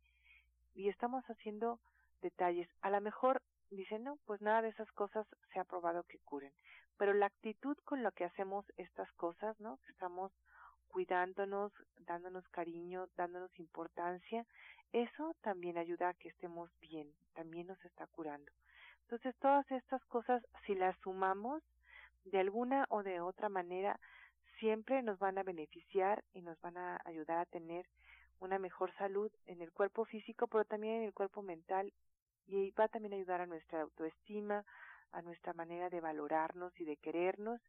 y 0.76 0.88
estamos 0.90 1.25
haciendo 1.25 1.80
detalles. 2.21 2.68
A 2.83 2.90
lo 2.90 3.00
mejor 3.00 3.42
dicen, 3.71 4.04
no, 4.04 4.18
pues 4.26 4.40
nada 4.40 4.62
de 4.62 4.68
esas 4.68 4.90
cosas 4.92 5.26
se 5.52 5.59
ha 5.59 5.64
probado 5.64 6.04
que 6.04 6.18
curen. 6.21 6.52
Pero 6.99 7.14
la 7.14 7.26
actitud 7.26 7.76
con 7.85 8.02
la 8.02 8.12
que 8.12 8.25
hacemos 8.25 8.64
estas 8.76 9.11
cosas, 9.12 9.59
¿no? 9.59 9.78
Estamos 9.88 10.33
cuidándonos, 10.88 11.73
dándonos 12.00 12.47
cariño, 12.49 13.09
dándonos 13.16 13.50
importancia, 13.59 14.47
eso 14.92 15.35
también 15.42 15.76
ayuda 15.78 16.11
a 16.11 16.14
que 16.14 16.28
estemos 16.28 16.71
bien, 16.80 17.12
también 17.35 17.66
nos 17.66 17.85
está 17.85 18.06
curando. 18.06 18.50
Entonces, 19.02 19.35
todas 19.40 19.71
estas 19.71 20.04
cosas, 20.06 20.42
si 20.64 20.75
las 20.75 20.97
sumamos, 21.00 21.62
de 22.25 22.40
alguna 22.40 22.87
o 22.88 23.02
de 23.02 23.21
otra 23.21 23.49
manera, 23.49 23.99
siempre 24.59 25.02
nos 25.02 25.18
van 25.18 25.38
a 25.38 25.42
beneficiar 25.42 26.25
y 26.33 26.42
nos 26.42 26.61
van 26.61 26.76
a 26.76 27.00
ayudar 27.04 27.38
a 27.38 27.47
tener 27.47 27.87
una 28.40 28.59
mejor 28.59 28.93
salud 28.97 29.31
en 29.47 29.62
el 29.62 29.73
cuerpo 29.73 30.05
físico, 30.05 30.47
pero 30.47 30.64
también 30.64 30.97
en 30.97 31.02
el 31.05 31.14
cuerpo 31.14 31.43
mental 31.43 31.93
y 32.47 32.71
va 32.73 32.88
también 32.88 33.12
a 33.12 33.16
ayudar 33.16 33.40
a 33.40 33.47
nuestra 33.47 33.83
autoestima, 33.83 34.64
a 35.12 35.23
nuestra 35.23 35.52
manera 35.52 35.90
de 35.90 36.00
valorarnos 36.00 36.78
y 36.81 36.85
de 36.85 36.97
querernos 36.97 37.61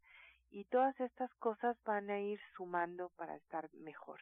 y 0.50 0.66
todas 0.66 1.00
estas 1.00 1.34
cosas 1.36 1.78
van 1.84 2.10
a 2.10 2.20
ir 2.20 2.40
sumando 2.56 3.10
para 3.16 3.36
estar 3.36 3.70
mejor. 3.74 4.20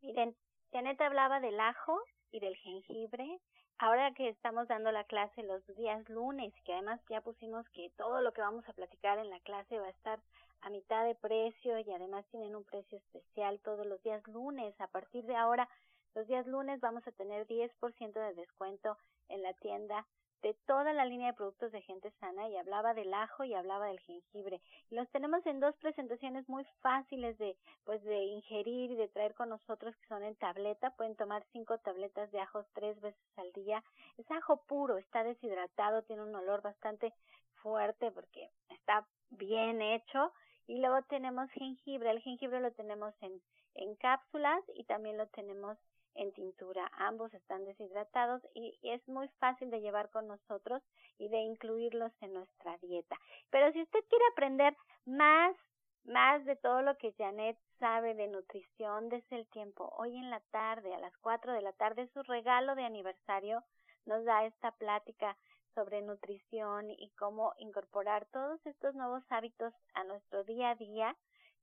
Miren, 0.00 0.34
Janet 0.72 1.00
hablaba 1.00 1.40
del 1.40 1.60
ajo 1.60 2.00
y 2.30 2.40
del 2.40 2.56
jengibre. 2.56 3.40
Ahora 3.82 4.14
que 4.14 4.28
estamos 4.28 4.68
dando 4.68 4.92
la 4.92 5.02
clase 5.02 5.42
los 5.42 5.66
días 5.74 6.08
lunes, 6.08 6.54
que 6.64 6.72
además 6.72 7.00
ya 7.10 7.20
pusimos 7.20 7.68
que 7.70 7.90
todo 7.96 8.20
lo 8.20 8.32
que 8.32 8.40
vamos 8.40 8.62
a 8.68 8.72
platicar 8.74 9.18
en 9.18 9.28
la 9.28 9.40
clase 9.40 9.76
va 9.76 9.88
a 9.88 9.90
estar 9.90 10.20
a 10.60 10.70
mitad 10.70 11.04
de 11.04 11.16
precio 11.16 11.76
y 11.80 11.92
además 11.92 12.24
tienen 12.30 12.54
un 12.54 12.62
precio 12.62 12.98
especial 12.98 13.58
todos 13.58 13.84
los 13.84 14.00
días 14.04 14.24
lunes. 14.28 14.72
A 14.80 14.86
partir 14.86 15.24
de 15.24 15.34
ahora, 15.34 15.68
los 16.14 16.28
días 16.28 16.46
lunes 16.46 16.80
vamos 16.80 17.04
a 17.08 17.10
tener 17.10 17.44
10% 17.48 18.12
de 18.12 18.34
descuento 18.34 18.96
en 19.28 19.42
la 19.42 19.52
tienda 19.54 20.06
de 20.42 20.54
toda 20.66 20.92
la 20.92 21.04
línea 21.04 21.28
de 21.28 21.36
productos 21.36 21.70
de 21.70 21.82
gente 21.82 22.10
sana 22.18 22.48
y 22.48 22.56
hablaba 22.56 22.94
del 22.94 23.14
ajo 23.14 23.44
y 23.44 23.54
hablaba 23.54 23.86
del 23.86 24.00
jengibre. 24.00 24.60
Y 24.90 24.96
los 24.96 25.08
tenemos 25.10 25.44
en 25.46 25.60
dos 25.60 25.76
presentaciones 25.76 26.48
muy 26.48 26.64
fáciles 26.80 27.38
de 27.38 27.56
pues 27.84 28.02
de 28.02 28.24
ingerir 28.24 28.90
y 28.90 28.96
de 28.96 29.08
traer 29.08 29.34
con 29.34 29.48
nosotros 29.48 29.96
que 29.96 30.08
son 30.08 30.24
en 30.24 30.34
tableta. 30.36 30.90
Pueden 30.96 31.16
tomar 31.16 31.44
cinco 31.52 31.78
tabletas 31.78 32.30
de 32.32 32.40
ajos 32.40 32.66
tres 32.74 33.00
veces 33.00 33.38
al 33.38 33.52
día. 33.52 33.82
Es 34.18 34.28
ajo 34.30 34.62
puro, 34.66 34.98
está 34.98 35.22
deshidratado, 35.22 36.02
tiene 36.02 36.22
un 36.22 36.34
olor 36.34 36.60
bastante 36.60 37.14
fuerte 37.62 38.10
porque 38.10 38.50
está 38.68 39.06
bien 39.30 39.80
hecho. 39.80 40.32
Y 40.66 40.80
luego 40.80 41.02
tenemos 41.02 41.50
jengibre. 41.52 42.10
El 42.10 42.20
jengibre 42.20 42.60
lo 42.60 42.72
tenemos 42.72 43.14
en, 43.20 43.40
en 43.74 43.94
cápsulas 43.96 44.62
y 44.74 44.84
también 44.84 45.16
lo 45.18 45.26
tenemos 45.28 45.78
en 46.14 46.32
tintura. 46.32 46.90
Ambos 46.98 47.32
están 47.34 47.64
deshidratados 47.64 48.42
y, 48.54 48.78
es 48.82 49.06
muy 49.08 49.28
fácil 49.40 49.70
de 49.70 49.80
llevar 49.80 50.10
con 50.10 50.26
nosotros 50.26 50.82
y 51.18 51.28
de 51.28 51.38
incluirlos 51.38 52.12
en 52.20 52.34
nuestra 52.34 52.76
dieta. 52.78 53.16
Pero 53.50 53.72
si 53.72 53.82
usted 53.82 54.00
quiere 54.08 54.24
aprender 54.32 54.76
más, 55.06 55.56
más 56.04 56.44
de 56.44 56.56
todo 56.56 56.82
lo 56.82 56.96
que 56.98 57.12
Janet 57.12 57.58
sabe 57.78 58.14
de 58.14 58.28
nutrición 58.28 59.08
desde 59.08 59.36
el 59.36 59.46
tiempo, 59.48 59.92
hoy 59.98 60.16
en 60.16 60.30
la 60.30 60.40
tarde, 60.50 60.94
a 60.94 60.98
las 60.98 61.16
4 61.18 61.52
de 61.52 61.62
la 61.62 61.72
tarde, 61.72 62.08
su 62.12 62.22
regalo 62.22 62.74
de 62.74 62.84
aniversario 62.84 63.62
nos 64.06 64.24
da 64.24 64.44
esta 64.44 64.72
plática 64.72 65.36
sobre 65.74 66.02
nutrición 66.02 66.90
y 66.90 67.10
cómo 67.18 67.54
incorporar 67.58 68.26
todos 68.26 68.64
estos 68.66 68.94
nuevos 68.94 69.22
hábitos 69.30 69.72
a 69.94 70.04
nuestro 70.04 70.44
día 70.44 70.70
a 70.70 70.74
día, 70.74 71.16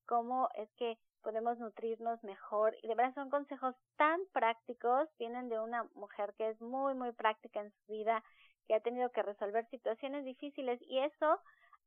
cómo 0.10 0.50
es 0.56 0.68
que 0.74 0.98
podemos 1.22 1.60
nutrirnos 1.60 2.24
mejor 2.24 2.76
y 2.82 2.88
de 2.88 2.96
verdad 2.96 3.14
son 3.14 3.30
consejos 3.30 3.76
tan 3.96 4.20
prácticos, 4.34 5.08
vienen 5.20 5.50
de 5.50 5.60
una 5.60 5.84
mujer 5.94 6.34
que 6.36 6.50
es 6.50 6.60
muy 6.60 6.96
muy 6.96 7.12
práctica 7.12 7.62
en 7.62 7.72
su 7.72 7.92
vida, 7.94 8.24
que 8.68 8.74
ha 8.74 8.80
tenido 8.80 9.12
que 9.12 9.22
resolver 9.22 9.70
situaciones 9.70 10.26
difíciles 10.26 10.82
y 10.82 10.98
eso 10.98 11.40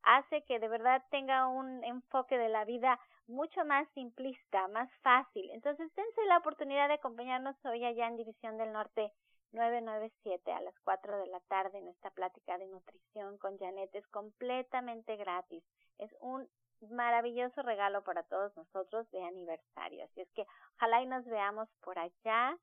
hace 0.04 0.44
que 0.44 0.60
de 0.60 0.68
verdad 0.68 1.02
tenga 1.10 1.48
un 1.48 1.82
enfoque 1.82 2.38
de 2.38 2.48
la 2.48 2.64
vida 2.64 3.00
mucho 3.26 3.64
más 3.64 3.88
simplista, 3.94 4.68
más 4.68 4.88
fácil. 5.02 5.50
Entonces, 5.50 5.92
dense 5.94 6.24
la 6.26 6.38
oportunidad 6.38 6.88
de 6.88 6.94
acompañarnos 6.94 7.56
hoy 7.64 7.84
allá 7.84 8.06
en 8.06 8.16
División 8.16 8.56
del 8.56 8.72
Norte 8.72 9.12
997 9.52 10.52
a 10.52 10.60
las 10.60 10.74
4 10.84 11.18
de 11.18 11.26
la 11.26 11.40
tarde 11.40 11.78
en 11.78 11.88
esta 11.88 12.10
plática 12.10 12.56
de 12.58 12.66
nutrición 12.68 13.38
con 13.38 13.58
Janet. 13.58 13.94
Es 13.94 14.06
completamente 14.08 15.16
gratis. 15.16 15.62
Es 15.98 16.10
un 16.20 16.48
maravilloso 16.90 17.62
regalo 17.62 18.02
para 18.02 18.22
todos 18.24 18.56
nosotros 18.56 19.10
de 19.10 19.22
aniversario. 19.22 20.04
Así 20.04 20.20
es 20.20 20.30
que 20.32 20.46
ojalá 20.76 21.02
y 21.02 21.06
nos 21.06 21.24
veamos 21.26 21.68
por 21.82 21.98
allá 21.98 22.58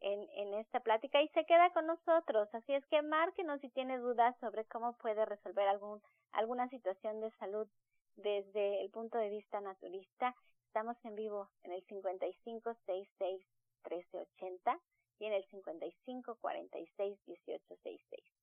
en, 0.00 0.28
en 0.34 0.54
esta 0.54 0.80
plática 0.80 1.22
y 1.22 1.28
se 1.28 1.44
queda 1.44 1.70
con 1.70 1.86
nosotros. 1.86 2.48
Así 2.54 2.72
es 2.72 2.84
que 2.86 3.02
márquenos 3.02 3.60
si 3.60 3.68
tiene 3.70 3.98
dudas 3.98 4.36
sobre 4.40 4.64
cómo 4.66 4.96
puede 4.96 5.24
resolver 5.24 5.68
algún, 5.68 6.02
alguna 6.32 6.68
situación 6.68 7.20
de 7.20 7.30
salud 7.32 7.68
desde 8.16 8.82
el 8.82 8.90
punto 8.90 9.18
de 9.18 9.30
vista 9.30 9.60
naturista. 9.60 10.34
Estamos 10.66 10.96
en 11.04 11.16
vivo 11.16 11.50
en 11.62 11.72
el 11.72 11.82
5566 11.86 13.46
1380 13.84 14.78
y 15.18 15.26
en 15.26 15.32
el 15.32 15.44
5546 15.46 17.18
1866 17.26 18.39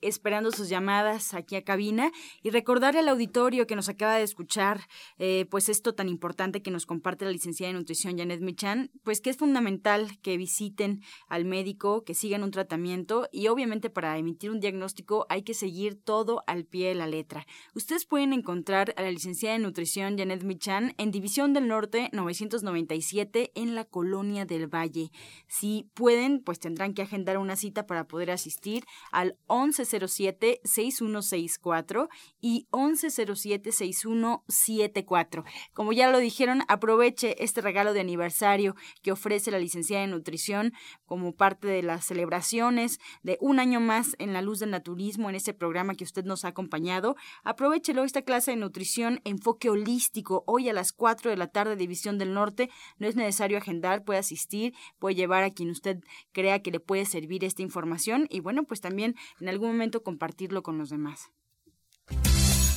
esperando 0.00 0.50
sus 0.50 0.68
llamadas 0.68 1.34
aquí 1.34 1.56
a 1.56 1.64
cabina 1.64 2.10
y 2.42 2.50
recordar 2.50 2.96
al 2.96 3.08
auditorio 3.08 3.66
que 3.66 3.76
nos 3.76 3.88
acaba 3.88 4.16
de 4.16 4.22
escuchar, 4.22 4.80
eh, 5.18 5.46
pues 5.50 5.68
esto 5.68 5.94
tan 5.94 6.08
importante 6.08 6.62
que 6.62 6.70
nos 6.70 6.86
comparte 6.86 7.24
la 7.24 7.30
licenciada 7.30 7.72
de 7.72 7.78
nutrición 7.78 8.16
Janet 8.16 8.40
Michan, 8.40 8.90
pues 9.02 9.20
que 9.20 9.30
es 9.30 9.36
fundamental 9.36 10.18
que 10.22 10.36
visiten 10.36 11.02
al 11.28 11.44
médico, 11.44 12.02
que 12.04 12.14
sigan 12.14 12.42
un 12.42 12.50
tratamiento 12.50 13.28
y 13.30 13.48
obviamente 13.48 13.90
para 13.90 14.16
emitir 14.16 14.50
un 14.50 14.60
diagnóstico 14.60 15.26
hay 15.28 15.42
que 15.42 15.54
seguir 15.54 16.00
todo 16.02 16.42
al 16.46 16.64
pie 16.64 16.88
de 16.88 16.94
la 16.94 17.06
letra. 17.06 17.46
Ustedes 17.74 18.06
pueden 18.06 18.32
encontrar 18.32 18.94
a 18.96 19.02
la 19.02 19.10
licenciada 19.10 19.56
de 19.56 19.62
nutrición 19.62 20.16
Janet 20.16 20.44
Michan 20.44 20.94
en 20.98 21.10
División 21.10 21.52
del 21.52 21.68
Norte 21.68 22.08
997 22.12 23.52
en 23.54 23.74
la 23.74 23.84
Colonia 23.84 24.46
del 24.46 24.66
Valle. 24.66 25.10
Si 25.46 25.90
pueden, 25.94 26.42
pues 26.42 26.58
tendrán 26.58 26.94
que 26.94 27.02
agendar 27.02 27.38
una 27.38 27.56
cita 27.56 27.86
para 27.86 28.06
poder 28.06 28.30
asistir 28.30 28.84
a 29.12 29.19
al 29.20 29.36
1107-6164 29.48 32.08
y 32.40 32.66
1107-6174. 32.70 35.44
Como 35.74 35.92
ya 35.92 36.10
lo 36.10 36.16
dijeron, 36.18 36.62
aproveche 36.68 37.44
este 37.44 37.60
regalo 37.60 37.92
de 37.92 38.00
aniversario 38.00 38.74
que 39.02 39.12
ofrece 39.12 39.50
la 39.50 39.58
licenciada 39.58 40.06
de 40.06 40.10
nutrición 40.10 40.72
como 41.04 41.34
parte 41.34 41.68
de 41.68 41.82
las 41.82 42.06
celebraciones 42.06 42.98
de 43.22 43.36
un 43.42 43.60
año 43.60 43.78
más 43.78 44.16
en 44.18 44.32
la 44.32 44.40
luz 44.40 44.60
del 44.60 44.70
naturismo 44.70 45.28
en 45.28 45.34
este 45.34 45.52
programa 45.52 45.96
que 45.96 46.04
usted 46.04 46.24
nos 46.24 46.46
ha 46.46 46.48
acompañado. 46.48 47.14
Aprovechelo 47.44 48.04
esta 48.04 48.22
clase 48.22 48.52
de 48.52 48.56
nutrición 48.56 49.20
enfoque 49.24 49.68
holístico 49.68 50.44
hoy 50.46 50.70
a 50.70 50.72
las 50.72 50.92
4 50.92 51.30
de 51.30 51.36
la 51.36 51.48
tarde 51.48 51.76
División 51.76 52.16
del 52.16 52.32
Norte. 52.32 52.70
No 52.98 53.06
es 53.06 53.16
necesario 53.16 53.58
agendar, 53.58 54.02
puede 54.02 54.20
asistir, 54.20 54.72
puede 54.98 55.14
llevar 55.14 55.44
a 55.44 55.50
quien 55.50 55.68
usted 55.68 55.98
crea 56.32 56.62
que 56.62 56.70
le 56.70 56.80
puede 56.80 57.04
servir 57.04 57.44
esta 57.44 57.60
información 57.60 58.26
y 58.30 58.40
bueno, 58.40 58.64
pues 58.64 58.80
también 58.80 59.09
en 59.40 59.48
algún 59.48 59.68
momento 59.68 60.02
compartirlo 60.02 60.62
con 60.62 60.78
los 60.78 60.90
demás. 60.90 61.30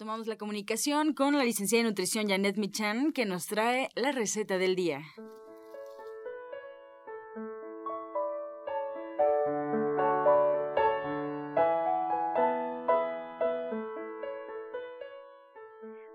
Retomamos 0.00 0.28
la 0.28 0.38
comunicación 0.38 1.12
con 1.12 1.36
la 1.36 1.44
licenciada 1.44 1.84
de 1.84 1.90
nutrición 1.90 2.26
Janet 2.26 2.56
Michan, 2.56 3.12
que 3.12 3.26
nos 3.26 3.44
trae 3.44 3.90
la 3.94 4.12
receta 4.12 4.56
del 4.56 4.74
día. 4.74 5.02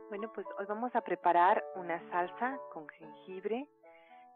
Bueno, 0.09 0.31
pues 0.33 0.47
hoy 0.57 0.65
vamos 0.67 0.95
a 0.95 1.01
preparar 1.01 1.63
una 1.75 1.99
salsa 2.09 2.57
con 2.73 2.87
jengibre 2.89 3.67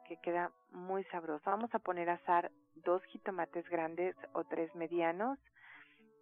que 0.07 0.17
queda 0.17 0.51
muy 0.73 1.03
sabrosa. 1.05 1.49
Vamos 1.49 1.73
a 1.73 1.79
poner 1.79 2.11
a 2.11 2.13
asar 2.21 2.51
dos 2.85 3.01
jitomates 3.05 3.67
grandes 3.67 4.15
o 4.33 4.43
tres 4.43 4.69
medianos 4.75 5.39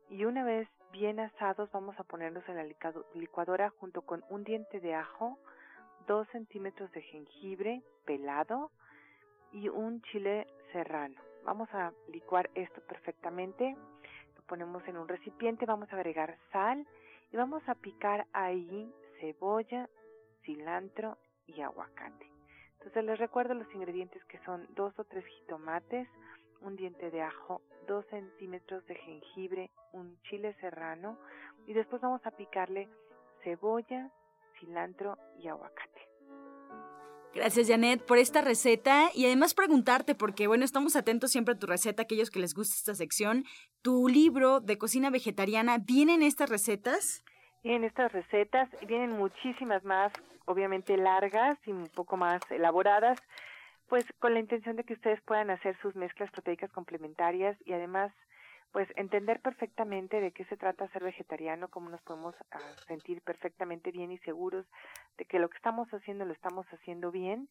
y 0.10 0.24
una 0.24 0.46
vez 0.46 0.70
bien 0.92 1.20
asados 1.20 1.72
vamos 1.72 2.00
a 2.00 2.04
ponerlos 2.04 2.48
en 2.48 2.56
la 2.56 2.66
licuadora 3.14 3.70
junto 3.80 4.02
con 4.02 4.24
un 4.30 4.44
diente 4.44 4.80
de 4.80 4.96
ajo, 4.96 5.38
dos 6.08 6.28
centímetros 6.30 6.92
de 6.92 7.02
jengibre 7.02 7.84
pelado 8.06 8.72
y 9.52 9.70
un 9.70 10.02
chile 10.04 10.48
serrano. 10.72 11.20
Vamos 11.44 11.70
a 11.74 11.94
licuar 12.10 12.50
esto 12.56 12.82
perfectamente. 12.82 13.76
Lo 14.36 14.42
ponemos 14.44 14.86
en 14.88 14.98
un 14.98 15.08
recipiente, 15.08 15.66
vamos 15.66 15.92
a 15.92 15.96
agregar 15.96 16.38
sal 16.52 16.86
y 17.32 17.38
vamos 17.38 17.62
a 17.68 17.76
picar 17.76 18.26
ahí 18.34 18.94
cebolla, 19.20 19.90
cilantro 20.44 21.18
y 21.46 21.62
aguacate. 21.62 22.32
Entonces 22.74 23.04
les 23.04 23.20
recuerdo 23.20 23.54
los 23.54 23.74
ingredientes 23.74 24.24
que 24.26 24.40
son 24.40 24.68
dos 24.76 24.98
o 25.00 25.04
tres 25.04 25.26
jitomates, 25.26 26.08
un 26.62 26.76
diente 26.76 27.12
de 27.12 27.22
ajo, 27.22 27.62
dos 27.88 28.06
centímetros 28.10 28.86
de 28.86 28.96
jengibre, 28.96 29.72
un 29.94 30.22
chile 30.24 30.56
serrano 30.60 31.18
y 31.66 31.74
después 31.74 32.02
vamos 32.02 32.22
a 32.26 32.32
picarle 32.32 32.90
cebolla, 33.44 34.12
cilantro 34.60 35.18
y 35.40 35.48
aguacate. 35.48 36.02
Gracias 37.34 37.68
Janet 37.68 38.04
por 38.04 38.18
esta 38.18 38.42
receta 38.42 39.10
y 39.14 39.26
además 39.26 39.54
preguntarte, 39.54 40.16
porque 40.16 40.48
bueno, 40.48 40.66
estamos 40.66 40.96
atentos 40.96 41.32
siempre 41.32 41.54
a 41.54 41.60
tu 41.60 41.68
receta, 41.68 42.04
aquellos 42.04 42.32
que 42.32 42.40
les 42.40 42.54
gusta 42.54 42.76
esta 42.76 42.96
sección. 42.96 43.44
¿Tu 43.82 44.08
libro 44.08 44.60
de 44.60 44.78
cocina 44.78 45.10
vegetariana 45.10 45.78
vienen 45.78 46.24
estas 46.24 46.50
recetas? 46.50 47.24
Vienen 47.64 47.84
estas 47.84 48.12
recetas 48.12 48.70
vienen 48.88 49.12
muchísimas 49.12 49.84
más, 49.84 50.12
obviamente 50.46 50.98
largas 50.98 51.58
y 51.66 51.72
un 51.72 51.88
poco 51.88 52.18
más 52.18 52.42
elaboradas, 52.50 53.20
pues 53.88 54.06
con 54.20 54.34
la 54.34 54.40
intención 54.40 54.76
de 54.76 54.84
que 54.84 54.94
ustedes 54.94 55.22
puedan 55.22 55.50
hacer 55.50 55.78
sus 55.82 55.96
mezclas 55.96 56.32
proteicas 56.32 56.72
complementarias 56.72 57.58
y 57.66 57.74
además 57.74 58.12
pues 58.72 58.88
entender 58.96 59.40
perfectamente 59.40 60.20
de 60.20 60.32
qué 60.32 60.44
se 60.46 60.58
trata 60.58 60.88
ser 60.90 61.04
vegetariano, 61.04 61.70
cómo 61.70 61.90
nos 61.90 62.02
podemos 62.02 62.36
ah, 62.52 62.60
sentir 62.88 63.22
perfectamente 63.22 63.92
bien 63.92 64.12
y 64.12 64.18
seguros 64.20 64.66
de 65.18 65.26
que 65.26 65.40
lo 65.40 65.50
que 65.50 65.58
estamos 65.58 65.92
haciendo 65.94 66.26
lo 66.26 66.34
estamos 66.34 66.66
haciendo 66.74 67.12
bien. 67.12 67.48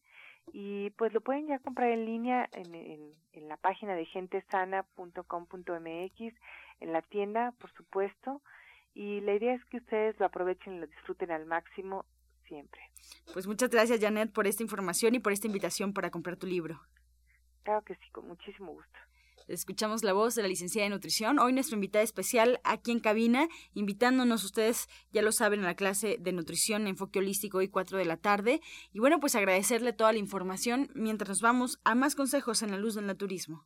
Y 0.53 0.91
pues 0.91 1.13
lo 1.13 1.21
pueden 1.21 1.47
ya 1.47 1.59
comprar 1.59 1.89
en 1.89 2.05
línea 2.05 2.47
en, 2.53 2.73
en, 2.73 3.13
en 3.33 3.49
la 3.49 3.57
página 3.57 3.95
de 3.95 4.05
gentesana.com.mx, 4.05 6.35
en 6.79 6.93
la 6.93 7.01
tienda, 7.01 7.53
por 7.59 7.71
supuesto, 7.73 8.41
y 8.93 9.19
la 9.21 9.33
idea 9.33 9.53
es 9.53 9.65
que 9.65 9.77
ustedes 9.77 10.19
lo 10.19 10.27
aprovechen 10.27 10.75
y 10.75 10.79
lo 10.79 10.87
disfruten 10.87 11.31
al 11.31 11.45
máximo 11.45 12.05
siempre. 12.47 12.81
Pues 13.33 13.47
muchas 13.47 13.69
gracias 13.69 13.99
Janet 13.99 14.31
por 14.31 14.47
esta 14.47 14.63
información 14.63 15.15
y 15.15 15.19
por 15.19 15.33
esta 15.33 15.47
invitación 15.47 15.93
para 15.93 16.09
comprar 16.11 16.37
tu 16.37 16.47
libro. 16.47 16.81
Claro 17.63 17.83
que 17.83 17.95
sí, 17.95 18.09
con 18.11 18.27
muchísimo 18.27 18.71
gusto. 18.71 18.97
Escuchamos 19.47 20.03
la 20.03 20.11
voz 20.11 20.35
de 20.35 20.41
la 20.41 20.49
licenciada 20.49 20.85
de 20.85 20.89
nutrición. 20.89 21.39
Hoy 21.39 21.53
nuestra 21.53 21.75
invitada 21.75 22.03
especial 22.03 22.59
aquí 22.65 22.91
en 22.91 22.99
cabina, 22.99 23.47
invitándonos, 23.73 24.43
ustedes 24.43 24.89
ya 25.13 25.21
lo 25.21 25.31
saben, 25.31 25.61
a 25.61 25.67
la 25.67 25.75
clase 25.75 26.17
de 26.19 26.33
nutrición 26.33 26.85
enfoque 26.87 27.19
holístico 27.19 27.59
hoy 27.59 27.69
4 27.69 27.97
de 27.97 28.05
la 28.05 28.17
tarde. 28.17 28.61
Y 28.91 28.99
bueno, 28.99 29.19
pues 29.21 29.35
agradecerle 29.35 29.93
toda 29.93 30.11
la 30.11 30.19
información 30.19 30.89
mientras 30.95 31.29
nos 31.29 31.41
vamos 31.41 31.79
a 31.85 31.95
más 31.95 32.15
consejos 32.15 32.61
en 32.61 32.71
la 32.71 32.77
luz 32.77 32.95
del 32.95 33.05
naturismo. 33.05 33.65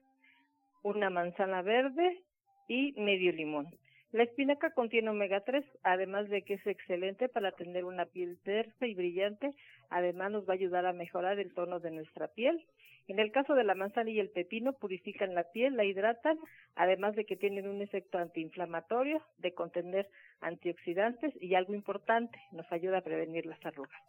una 0.84 1.10
manzana 1.10 1.64
verde 1.64 2.22
y 2.68 2.94
medio 2.96 3.32
limón. 3.32 3.76
La 4.12 4.22
espinaca 4.22 4.70
contiene 4.70 5.10
omega 5.10 5.40
3, 5.40 5.66
además 5.82 6.30
de 6.30 6.44
que 6.44 6.54
es 6.54 6.68
excelente 6.68 7.28
para 7.28 7.54
tener 7.54 7.86
una 7.86 8.06
piel 8.06 8.38
tersa 8.44 8.86
y 8.86 8.94
brillante, 8.94 9.50
además 9.90 10.32
nos 10.32 10.48
va 10.48 10.54
a 10.54 10.58
ayudar 10.58 10.86
a 10.86 10.94
mejorar 10.94 11.40
el 11.40 11.52
tono 11.56 11.80
de 11.80 11.90
nuestra 11.90 12.28
piel. 12.28 12.64
En 13.08 13.18
el 13.18 13.32
caso 13.32 13.56
de 13.56 13.64
la 13.64 13.74
manzana 13.74 14.12
y 14.12 14.20
el 14.20 14.30
pepino, 14.30 14.74
purifican 14.74 15.34
la 15.34 15.46
piel, 15.52 15.76
la 15.76 15.86
hidratan, 15.86 16.38
además 16.76 17.16
de 17.16 17.26
que 17.26 17.36
tienen 17.36 17.68
un 17.68 17.82
efecto 17.82 18.20
antiinflamatorio, 18.20 19.24
de 19.40 19.56
contener 19.56 20.08
antioxidantes 20.40 21.34
y 21.42 21.56
algo 21.56 21.74
importante, 21.74 22.40
nos 22.52 22.72
ayuda 22.72 23.00
a 23.00 23.02
prevenir 23.02 23.48
las 23.48 23.66
arrugas. 23.66 24.02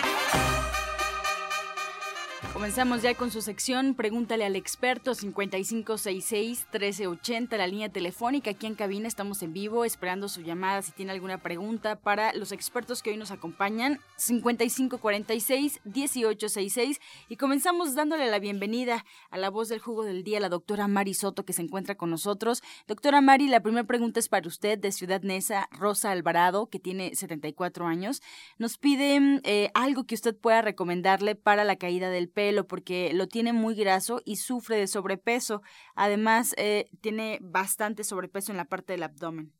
Comenzamos 2.52 3.02
ya 3.02 3.14
con 3.14 3.30
su 3.30 3.42
sección 3.42 3.94
Pregúntale 3.94 4.44
al 4.44 4.56
experto 4.56 5.12
5566-1380, 5.12 7.56
la 7.56 7.66
línea 7.66 7.88
telefónica. 7.90 8.50
Aquí 8.50 8.66
en 8.66 8.74
cabina 8.74 9.08
estamos 9.08 9.42
en 9.42 9.52
vivo 9.52 9.84
esperando 9.84 10.28
su 10.28 10.42
llamada 10.42 10.82
si 10.82 10.92
tiene 10.92 11.12
alguna 11.12 11.38
pregunta 11.38 11.96
para 11.96 12.32
los 12.32 12.52
expertos 12.52 13.02
que 13.02 13.10
hoy 13.10 13.16
nos 13.16 13.30
acompañan. 13.30 13.98
5546-1866 14.18 16.98
y 17.28 17.36
comenzamos 17.36 17.94
dándole 17.94 18.30
la 18.30 18.38
bienvenida 18.38 19.04
a 19.30 19.38
la 19.38 19.50
voz 19.50 19.68
del 19.68 19.80
jugo 19.80 20.04
del 20.04 20.24
día, 20.24 20.40
la 20.40 20.48
doctora 20.48 20.88
Mari 20.88 21.12
Soto 21.14 21.44
que 21.44 21.52
se 21.52 21.62
encuentra 21.62 21.96
con 21.96 22.10
nosotros. 22.10 22.62
Doctora 22.86 23.20
Mari, 23.20 23.48
la 23.48 23.60
primera 23.60 23.86
pregunta 23.86 24.20
es 24.20 24.28
para 24.28 24.48
usted 24.48 24.78
de 24.78 24.92
Ciudad 24.92 25.22
Neza, 25.22 25.68
Rosa 25.72 26.10
Alvarado, 26.10 26.66
que 26.66 26.78
tiene 26.78 27.14
74 27.14 27.86
años. 27.86 28.22
Nos 28.58 28.76
pide 28.78 29.40
eh, 29.44 29.70
algo 29.74 30.04
que 30.04 30.14
usted 30.14 30.34
pueda 30.36 30.62
recomendarle 30.62 31.34
para 31.34 31.64
la 31.64 31.76
caída 31.76 32.10
del 32.10 32.28
pelo 32.36 32.66
porque 32.66 33.14
lo 33.14 33.26
tiene 33.28 33.54
muy 33.54 33.74
graso 33.74 34.20
y 34.26 34.36
sufre 34.36 34.76
de 34.76 34.86
sobrepeso. 34.86 35.62
Además, 35.94 36.54
eh, 36.58 36.90
tiene 37.00 37.38
bastante 37.40 38.04
sobrepeso 38.04 38.52
en 38.52 38.58
la 38.58 38.66
parte 38.66 38.92
del 38.92 39.04
abdomen. 39.04 39.52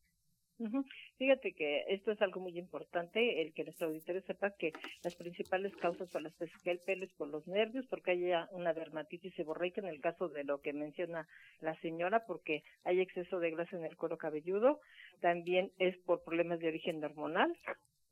Fíjate 1.18 1.52
que 1.54 1.84
esto 1.88 2.12
es 2.12 2.20
algo 2.20 2.40
muy 2.40 2.58
importante, 2.58 3.42
el 3.42 3.52
que 3.54 3.64
nuestro 3.64 3.88
auditorio 3.88 4.22
sepa 4.22 4.50
que 4.58 4.72
las 5.02 5.14
principales 5.14 5.74
causas 5.76 6.08
por 6.10 6.22
las 6.22 6.34
que 6.34 6.46
se 6.46 6.70
el 6.70 6.78
pelo 6.80 7.04
es 7.04 7.12
por 7.14 7.28
los 7.28 7.46
nervios, 7.46 7.86
porque 7.88 8.12
hay 8.12 8.32
una 8.52 8.74
dermatitis 8.74 9.34
seborreica 9.34 9.80
en 9.80 9.88
el 9.88 10.00
caso 10.00 10.28
de 10.28 10.44
lo 10.44 10.60
que 10.60 10.72
menciona 10.72 11.26
la 11.60 11.78
señora, 11.80 12.24
porque 12.26 12.62
hay 12.84 13.00
exceso 13.00 13.38
de 13.38 13.50
grasa 13.50 13.76
en 13.76 13.84
el 13.84 13.96
cuero 13.96 14.18
cabelludo, 14.18 14.80
también 15.20 15.72
es 15.78 15.96
por 15.98 16.22
problemas 16.24 16.58
de 16.58 16.68
origen 16.68 17.02
hormonal 17.04 17.54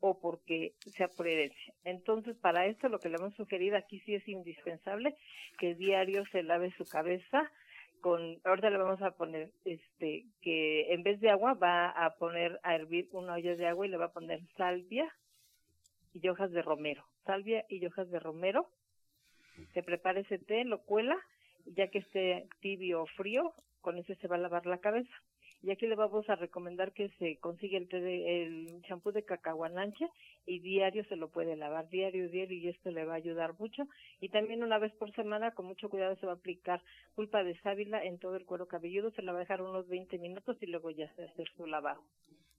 o 0.07 0.21
porque 0.21 0.75
sea 0.97 1.09
por 1.09 1.27
herencia. 1.27 1.73
Entonces, 1.83 2.37
para 2.37 2.67
esto 2.67 2.91
lo 2.91 2.99
que 2.99 3.09
le 3.09 3.17
hemos 3.17 3.35
sugerido 3.37 3.79
aquí 3.79 4.01
sí 4.01 4.15
es 4.15 4.29
indispensable 4.29 5.17
que 5.59 5.75
diario 5.75 6.27
se 6.27 6.43
lave 6.43 6.71
su 6.73 6.85
cabeza 6.85 7.51
con, 8.03 8.39
ahorita 8.45 8.69
le 8.69 8.77
vamos 8.77 9.01
a 9.01 9.13
poner, 9.13 9.51
este, 9.65 10.27
que 10.43 10.93
en 10.93 11.03
vez 11.05 11.21
de 11.21 11.31
agua 11.31 11.55
va 11.55 11.89
a 11.89 12.17
poner 12.17 12.61
a 12.63 12.75
hervir 12.75 13.09
una 13.13 13.33
olla 13.33 13.57
de 13.57 13.67
agua 13.67 13.87
y 13.87 13.89
le 13.89 13.97
va 13.97 14.07
a 14.07 14.13
poner 14.13 14.43
salvia 14.59 15.11
y 16.13 16.29
hojas 16.29 16.51
de 16.51 16.61
romero. 16.61 17.07
Salvia 17.25 17.65
y 17.71 17.87
hojas 17.87 18.11
de 18.11 18.19
romero. 18.19 18.69
Se 19.73 19.83
prepara 19.83 20.21
ese 20.21 20.39
té, 20.39 20.67
lo 20.67 20.83
cuela, 20.83 21.17
ya 21.65 21.89
que 21.89 22.01
esté 22.01 22.47
tibio 22.61 23.05
o 23.05 23.07
frío, 23.07 23.55
con 23.81 23.97
ese 23.97 24.17
se 24.17 24.29
va 24.29 24.37
a 24.37 24.41
lavar 24.41 24.67
la 24.67 24.79
cabeza. 24.79 25.15
Y 25.65 25.71
aquí 25.71 25.87
le 25.87 25.95
vamos 25.95 26.29
a 26.29 26.37
recomendar 26.37 26.93
que 26.93 27.09
se 27.19 27.39
consiga 27.39 27.79
el, 27.79 27.89
el 27.91 28.83
champú 28.83 29.13
de 29.13 29.23
cacahuananche 29.23 30.11
y 30.45 30.59
diario 30.59 31.05
se 31.07 31.17
lo 31.17 31.29
puede 31.29 31.57
lavar, 31.57 31.89
diario, 31.89 32.29
diario, 32.29 32.59
y 32.59 32.69
esto 32.69 32.91
le 32.91 33.07
va 33.07 33.15
a 33.15 33.17
ayudar 33.17 33.59
mucho. 33.59 33.89
Y 34.21 34.29
también 34.29 34.63
una 34.63 34.79
vez 34.79 34.93
por 34.93 35.11
semana, 35.15 35.53
con 35.53 35.65
mucho 35.65 35.89
cuidado, 35.89 36.17
se 36.17 36.27
va 36.27 36.33
a 36.33 36.35
aplicar 36.37 36.83
pulpa 37.15 37.43
de 37.43 37.59
sábila 37.63 38.05
en 38.05 38.19
todo 38.19 38.37
el 38.37 38.45
cuero 38.45 38.69
cabelludo, 38.69 39.11
se 39.13 39.23
la 39.23 39.33
va 39.33 39.39
a 39.39 39.41
dejar 39.41 39.63
unos 39.63 39.89
20 39.89 40.19
minutos 40.19 40.59
y 40.61 40.67
luego 40.67 40.91
ya 40.91 41.11
se 41.15 41.25
hace 41.25 41.45
su 41.57 41.67
lavado. 41.67 42.03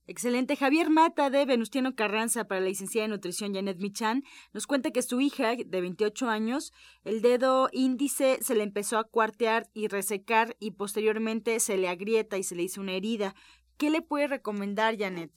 Excelente. 0.08 0.56
Javier 0.56 0.92
Mata 0.92 1.32
de 1.32 1.46
Venustiano 1.46 1.96
Carranza 1.96 2.46
para 2.46 2.62
la 2.62 2.68
licenciada 2.68 3.08
de 3.08 3.14
nutrición 3.14 3.56
Janet 3.56 3.80
Michan 3.80 4.24
nos 4.54 4.68
cuenta 4.68 4.92
que 4.92 5.02
su 5.02 5.20
hija 5.20 5.56
de 5.56 5.82
28 5.82 6.30
años, 6.30 6.74
el 7.04 7.24
dedo 7.24 7.70
índice 7.72 8.38
se 8.42 8.54
le 8.54 8.62
empezó 8.62 9.00
a 9.00 9.06
cuartear 9.06 9.68
y 9.74 9.88
resecar 9.88 10.56
y 10.60 10.72
posteriormente 10.72 11.60
se 11.60 11.78
le 11.78 11.90
agrieta 11.90 12.38
y 12.38 12.44
se 12.44 12.56
le 12.56 12.64
hizo 12.64 12.82
una 12.82 12.92
herida. 12.92 13.34
¿Qué 13.78 13.90
le 13.90 14.04
puede 14.04 14.28
recomendar 14.28 14.96
Janet? 14.96 15.32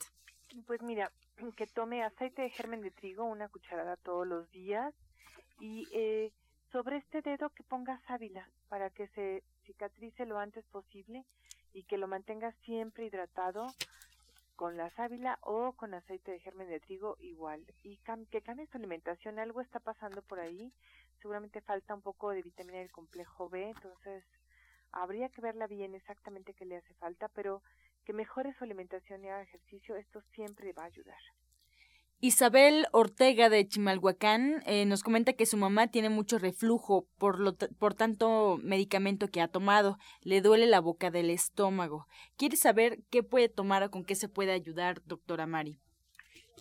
Pues 0.66 0.82
mira, 0.82 1.10
que 1.56 1.66
tome 1.66 2.02
aceite 2.02 2.42
de 2.42 2.50
germen 2.50 2.82
de 2.82 2.90
trigo, 2.90 3.24
una 3.24 3.48
cucharada 3.48 3.96
todos 3.96 4.26
los 4.26 4.50
días 4.50 4.92
y 5.60 5.88
eh, 5.92 6.30
sobre 6.72 6.98
este 6.98 7.22
dedo 7.22 7.48
que 7.50 7.62
ponga 7.62 8.02
sábila 8.06 8.46
para 8.68 8.90
que 8.90 9.08
se 9.08 9.42
cicatrice 9.64 10.26
lo 10.26 10.38
antes 10.38 10.66
posible 10.66 11.24
y 11.72 11.84
que 11.84 11.96
lo 11.96 12.06
mantenga 12.06 12.52
siempre 12.64 13.06
hidratado 13.06 13.66
con 14.58 14.76
la 14.76 14.90
sábila 14.96 15.38
o 15.42 15.72
con 15.74 15.94
aceite 15.94 16.32
de 16.32 16.40
germen 16.40 16.68
de 16.68 16.80
trigo 16.80 17.16
igual. 17.20 17.64
Y 17.84 17.96
que 18.28 18.42
cambie 18.42 18.66
su 18.66 18.76
alimentación, 18.76 19.38
algo 19.38 19.60
está 19.60 19.78
pasando 19.78 20.20
por 20.22 20.40
ahí, 20.40 20.72
seguramente 21.22 21.60
falta 21.60 21.94
un 21.94 22.02
poco 22.02 22.30
de 22.30 22.42
vitamina 22.42 22.78
del 22.80 22.90
complejo 22.90 23.48
B, 23.48 23.68
entonces 23.68 24.24
habría 24.90 25.28
que 25.28 25.42
verla 25.42 25.68
bien 25.68 25.94
exactamente 25.94 26.54
qué 26.54 26.64
le 26.64 26.78
hace 26.78 26.92
falta, 26.94 27.28
pero 27.28 27.62
que 28.04 28.12
mejore 28.12 28.52
su 28.54 28.64
alimentación 28.64 29.22
y 29.22 29.28
haga 29.28 29.42
ejercicio, 29.42 29.94
esto 29.94 30.22
siempre 30.34 30.72
va 30.72 30.82
a 30.82 30.86
ayudar. 30.86 31.22
Isabel 32.20 32.86
Ortega 32.90 33.48
de 33.48 33.64
Chimalhuacán 33.68 34.64
eh, 34.66 34.84
nos 34.86 35.04
comenta 35.04 35.34
que 35.34 35.46
su 35.46 35.56
mamá 35.56 35.86
tiene 35.86 36.08
mucho 36.08 36.40
reflujo 36.40 37.06
por, 37.16 37.38
lo 37.38 37.54
por 37.54 37.94
tanto 37.94 38.58
medicamento 38.60 39.28
que 39.28 39.40
ha 39.40 39.46
tomado. 39.46 39.98
Le 40.24 40.40
duele 40.40 40.66
la 40.66 40.80
boca 40.80 41.12
del 41.12 41.30
estómago. 41.30 42.06
Quiere 42.36 42.56
saber 42.56 42.98
qué 43.10 43.22
puede 43.22 43.48
tomar 43.48 43.84
o 43.84 43.92
con 43.92 44.04
qué 44.04 44.16
se 44.16 44.28
puede 44.28 44.50
ayudar, 44.50 45.00
doctora 45.04 45.46
Mari. 45.46 45.78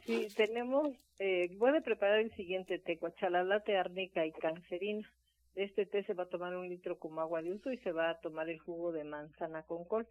Sí, 0.05 0.27
tenemos, 0.35 0.89
eh, 1.17 1.49
puede 1.57 1.81
preparar 1.81 2.19
el 2.19 2.31
siguiente 2.35 2.77
té, 2.77 2.97
guachalalate, 2.97 3.77
árnica 3.77 4.27
y 4.27 4.33
cancerina. 4.33 5.11
Este 5.55 5.87
té 5.87 6.03
se 6.03 6.13
va 6.13 6.25
a 6.25 6.29
tomar 6.29 6.55
un 6.55 6.69
litro 6.69 6.99
como 6.99 7.19
agua 7.19 7.41
de 7.41 7.53
uso 7.53 7.71
y 7.71 7.79
se 7.79 7.91
va 7.91 8.11
a 8.11 8.19
tomar 8.19 8.47
el 8.47 8.59
jugo 8.59 8.91
de 8.91 9.05
manzana 9.05 9.63
con 9.63 9.85
col 9.85 10.07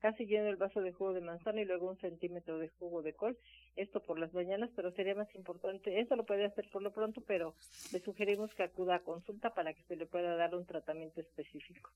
casi 0.00 0.26
lleno 0.26 0.48
el 0.48 0.56
vaso 0.56 0.80
de 0.80 0.92
jugo 0.92 1.12
de 1.12 1.20
manzana 1.20 1.60
y 1.60 1.64
luego 1.64 1.88
un 1.90 1.98
centímetro 1.98 2.58
de 2.58 2.68
jugo 2.68 3.02
de 3.02 3.14
col. 3.14 3.36
Esto 3.76 4.00
por 4.02 4.18
las 4.18 4.32
mañanas, 4.34 4.70
pero 4.74 4.92
sería 4.92 5.14
más 5.14 5.32
importante, 5.34 6.00
esto 6.00 6.16
lo 6.16 6.24
puede 6.24 6.44
hacer 6.44 6.68
por 6.70 6.82
lo 6.82 6.92
pronto, 6.92 7.22
pero 7.26 7.54
le 7.92 8.00
sugerimos 8.00 8.54
que 8.54 8.64
acuda 8.64 8.96
a 8.96 9.00
consulta 9.00 9.54
para 9.54 9.74
que 9.74 9.82
se 9.84 9.96
le 9.96 10.06
pueda 10.06 10.36
dar 10.36 10.54
un 10.54 10.66
tratamiento 10.66 11.20
específico. 11.20 11.90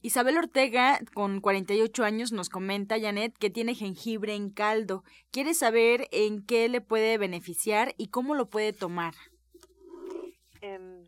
Isabel 0.00 0.38
Ortega, 0.38 1.00
con 1.12 1.40
48 1.40 2.04
años, 2.04 2.30
nos 2.30 2.48
comenta, 2.48 3.00
Janet, 3.00 3.36
que 3.36 3.50
tiene 3.50 3.74
jengibre 3.74 4.34
en 4.34 4.50
caldo. 4.50 5.02
Quiere 5.32 5.54
saber 5.54 6.06
en 6.12 6.46
qué 6.46 6.68
le 6.68 6.80
puede 6.80 7.18
beneficiar 7.18 7.94
y 7.98 8.08
cómo 8.08 8.36
lo 8.36 8.48
puede 8.48 8.72
tomar. 8.72 9.14
Em, 10.60 11.04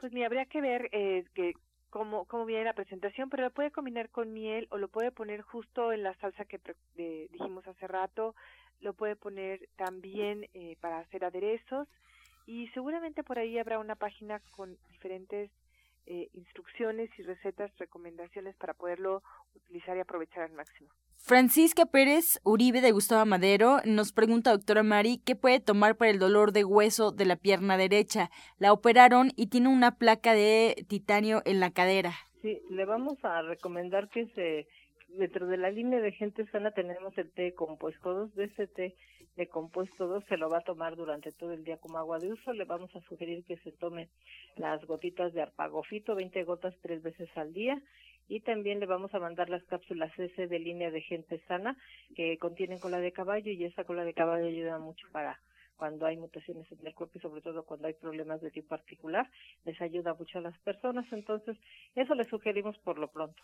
pues 0.00 0.12
me 0.12 0.24
habría 0.24 0.46
que 0.46 0.62
ver 0.62 0.88
eh, 0.92 1.24
que 1.34 1.52
cómo, 1.92 2.24
cómo 2.24 2.46
viene 2.46 2.64
la 2.64 2.72
presentación, 2.72 3.28
pero 3.28 3.42
lo 3.42 3.50
puede 3.50 3.70
combinar 3.70 4.08
con 4.08 4.32
miel 4.32 4.66
o 4.70 4.78
lo 4.78 4.88
puede 4.88 5.12
poner 5.12 5.42
justo 5.42 5.92
en 5.92 6.02
la 6.02 6.14
salsa 6.14 6.46
que 6.46 6.58
dijimos 7.30 7.68
hace 7.68 7.86
rato, 7.86 8.34
lo 8.80 8.94
puede 8.94 9.14
poner 9.14 9.68
también 9.76 10.48
eh, 10.54 10.76
para 10.80 11.00
hacer 11.00 11.22
aderezos 11.22 11.86
y 12.46 12.68
seguramente 12.68 13.22
por 13.22 13.38
ahí 13.38 13.58
habrá 13.58 13.78
una 13.78 13.94
página 13.94 14.40
con 14.56 14.78
diferentes 14.90 15.50
eh, 16.06 16.28
instrucciones 16.34 17.10
y 17.18 17.22
recetas, 17.22 17.70
recomendaciones 17.78 18.56
para 18.56 18.74
poderlo 18.74 19.22
utilizar 19.54 19.96
y 19.96 20.00
aprovechar 20.00 20.42
al 20.42 20.52
máximo. 20.52 20.90
Francisca 21.16 21.86
Pérez 21.86 22.40
Uribe 22.42 22.80
de 22.80 22.90
Gustavo 22.90 23.24
Madero 23.24 23.78
nos 23.84 24.12
pregunta, 24.12 24.50
doctora 24.50 24.82
Mari, 24.82 25.18
¿qué 25.24 25.36
puede 25.36 25.60
tomar 25.60 25.96
para 25.96 26.10
el 26.10 26.18
dolor 26.18 26.52
de 26.52 26.64
hueso 26.64 27.12
de 27.12 27.26
la 27.26 27.36
pierna 27.36 27.76
derecha? 27.76 28.30
La 28.58 28.72
operaron 28.72 29.30
y 29.36 29.46
tiene 29.46 29.68
una 29.68 29.96
placa 29.98 30.34
de 30.34 30.84
titanio 30.88 31.40
en 31.44 31.60
la 31.60 31.70
cadera. 31.70 32.12
Sí, 32.42 32.60
le 32.70 32.84
vamos 32.84 33.24
a 33.24 33.42
recomendar 33.42 34.08
que 34.08 34.26
se, 34.34 34.66
dentro 35.18 35.46
de 35.46 35.56
la 35.56 35.70
línea 35.70 36.00
de 36.00 36.12
gente 36.12 36.46
sana 36.46 36.70
tenemos 36.70 37.16
el 37.18 37.30
té 37.30 37.54
compuesto 37.54 38.14
2, 38.14 38.34
de 38.34 38.44
ese 38.44 38.66
té 38.66 38.94
de 39.36 39.46
compuesto 39.46 40.06
2 40.06 40.24
se 40.24 40.36
lo 40.36 40.48
va 40.48 40.58
a 40.58 40.62
tomar 40.62 40.96
durante 40.96 41.32
todo 41.32 41.52
el 41.52 41.64
día 41.64 41.78
como 41.78 41.98
agua 41.98 42.18
de 42.18 42.32
uso, 42.32 42.52
le 42.52 42.64
vamos 42.64 42.94
a 42.94 43.00
sugerir 43.02 43.44
que 43.44 43.56
se 43.58 43.72
tome 43.72 44.08
las 44.56 44.84
gotitas 44.84 45.32
de 45.32 45.42
arpagofito, 45.42 46.14
20 46.14 46.44
gotas 46.44 46.74
tres 46.82 47.02
veces 47.02 47.28
al 47.36 47.52
día, 47.52 47.80
y 48.28 48.40
también 48.40 48.80
le 48.80 48.86
vamos 48.86 49.14
a 49.14 49.18
mandar 49.18 49.48
las 49.48 49.64
cápsulas 49.64 50.16
S 50.18 50.46
de 50.46 50.58
línea 50.58 50.90
de 50.90 51.00
gente 51.00 51.40
sana 51.48 51.76
que 52.14 52.38
contienen 52.38 52.78
cola 52.78 53.00
de 53.00 53.12
caballo 53.12 53.50
y 53.50 53.64
esa 53.64 53.84
cola 53.84 54.04
de 54.04 54.14
caballo 54.14 54.46
ayuda 54.46 54.78
mucho 54.78 55.06
para 55.12 55.40
cuando 55.76 56.06
hay 56.06 56.16
mutaciones 56.16 56.70
en 56.70 56.86
el 56.86 56.94
cuerpo 56.94 57.18
y 57.18 57.20
sobre 57.20 57.40
todo 57.40 57.64
cuando 57.64 57.88
hay 57.88 57.94
problemas 57.94 58.40
de 58.40 58.50
tipo 58.50 58.68
particular, 58.68 59.28
les 59.64 59.80
ayuda 59.80 60.14
mucho 60.14 60.38
a 60.38 60.42
las 60.42 60.56
personas, 60.58 61.10
entonces 61.12 61.56
eso 61.96 62.14
le 62.14 62.24
sugerimos 62.24 62.78
por 62.78 62.98
lo 62.98 63.08
pronto. 63.08 63.42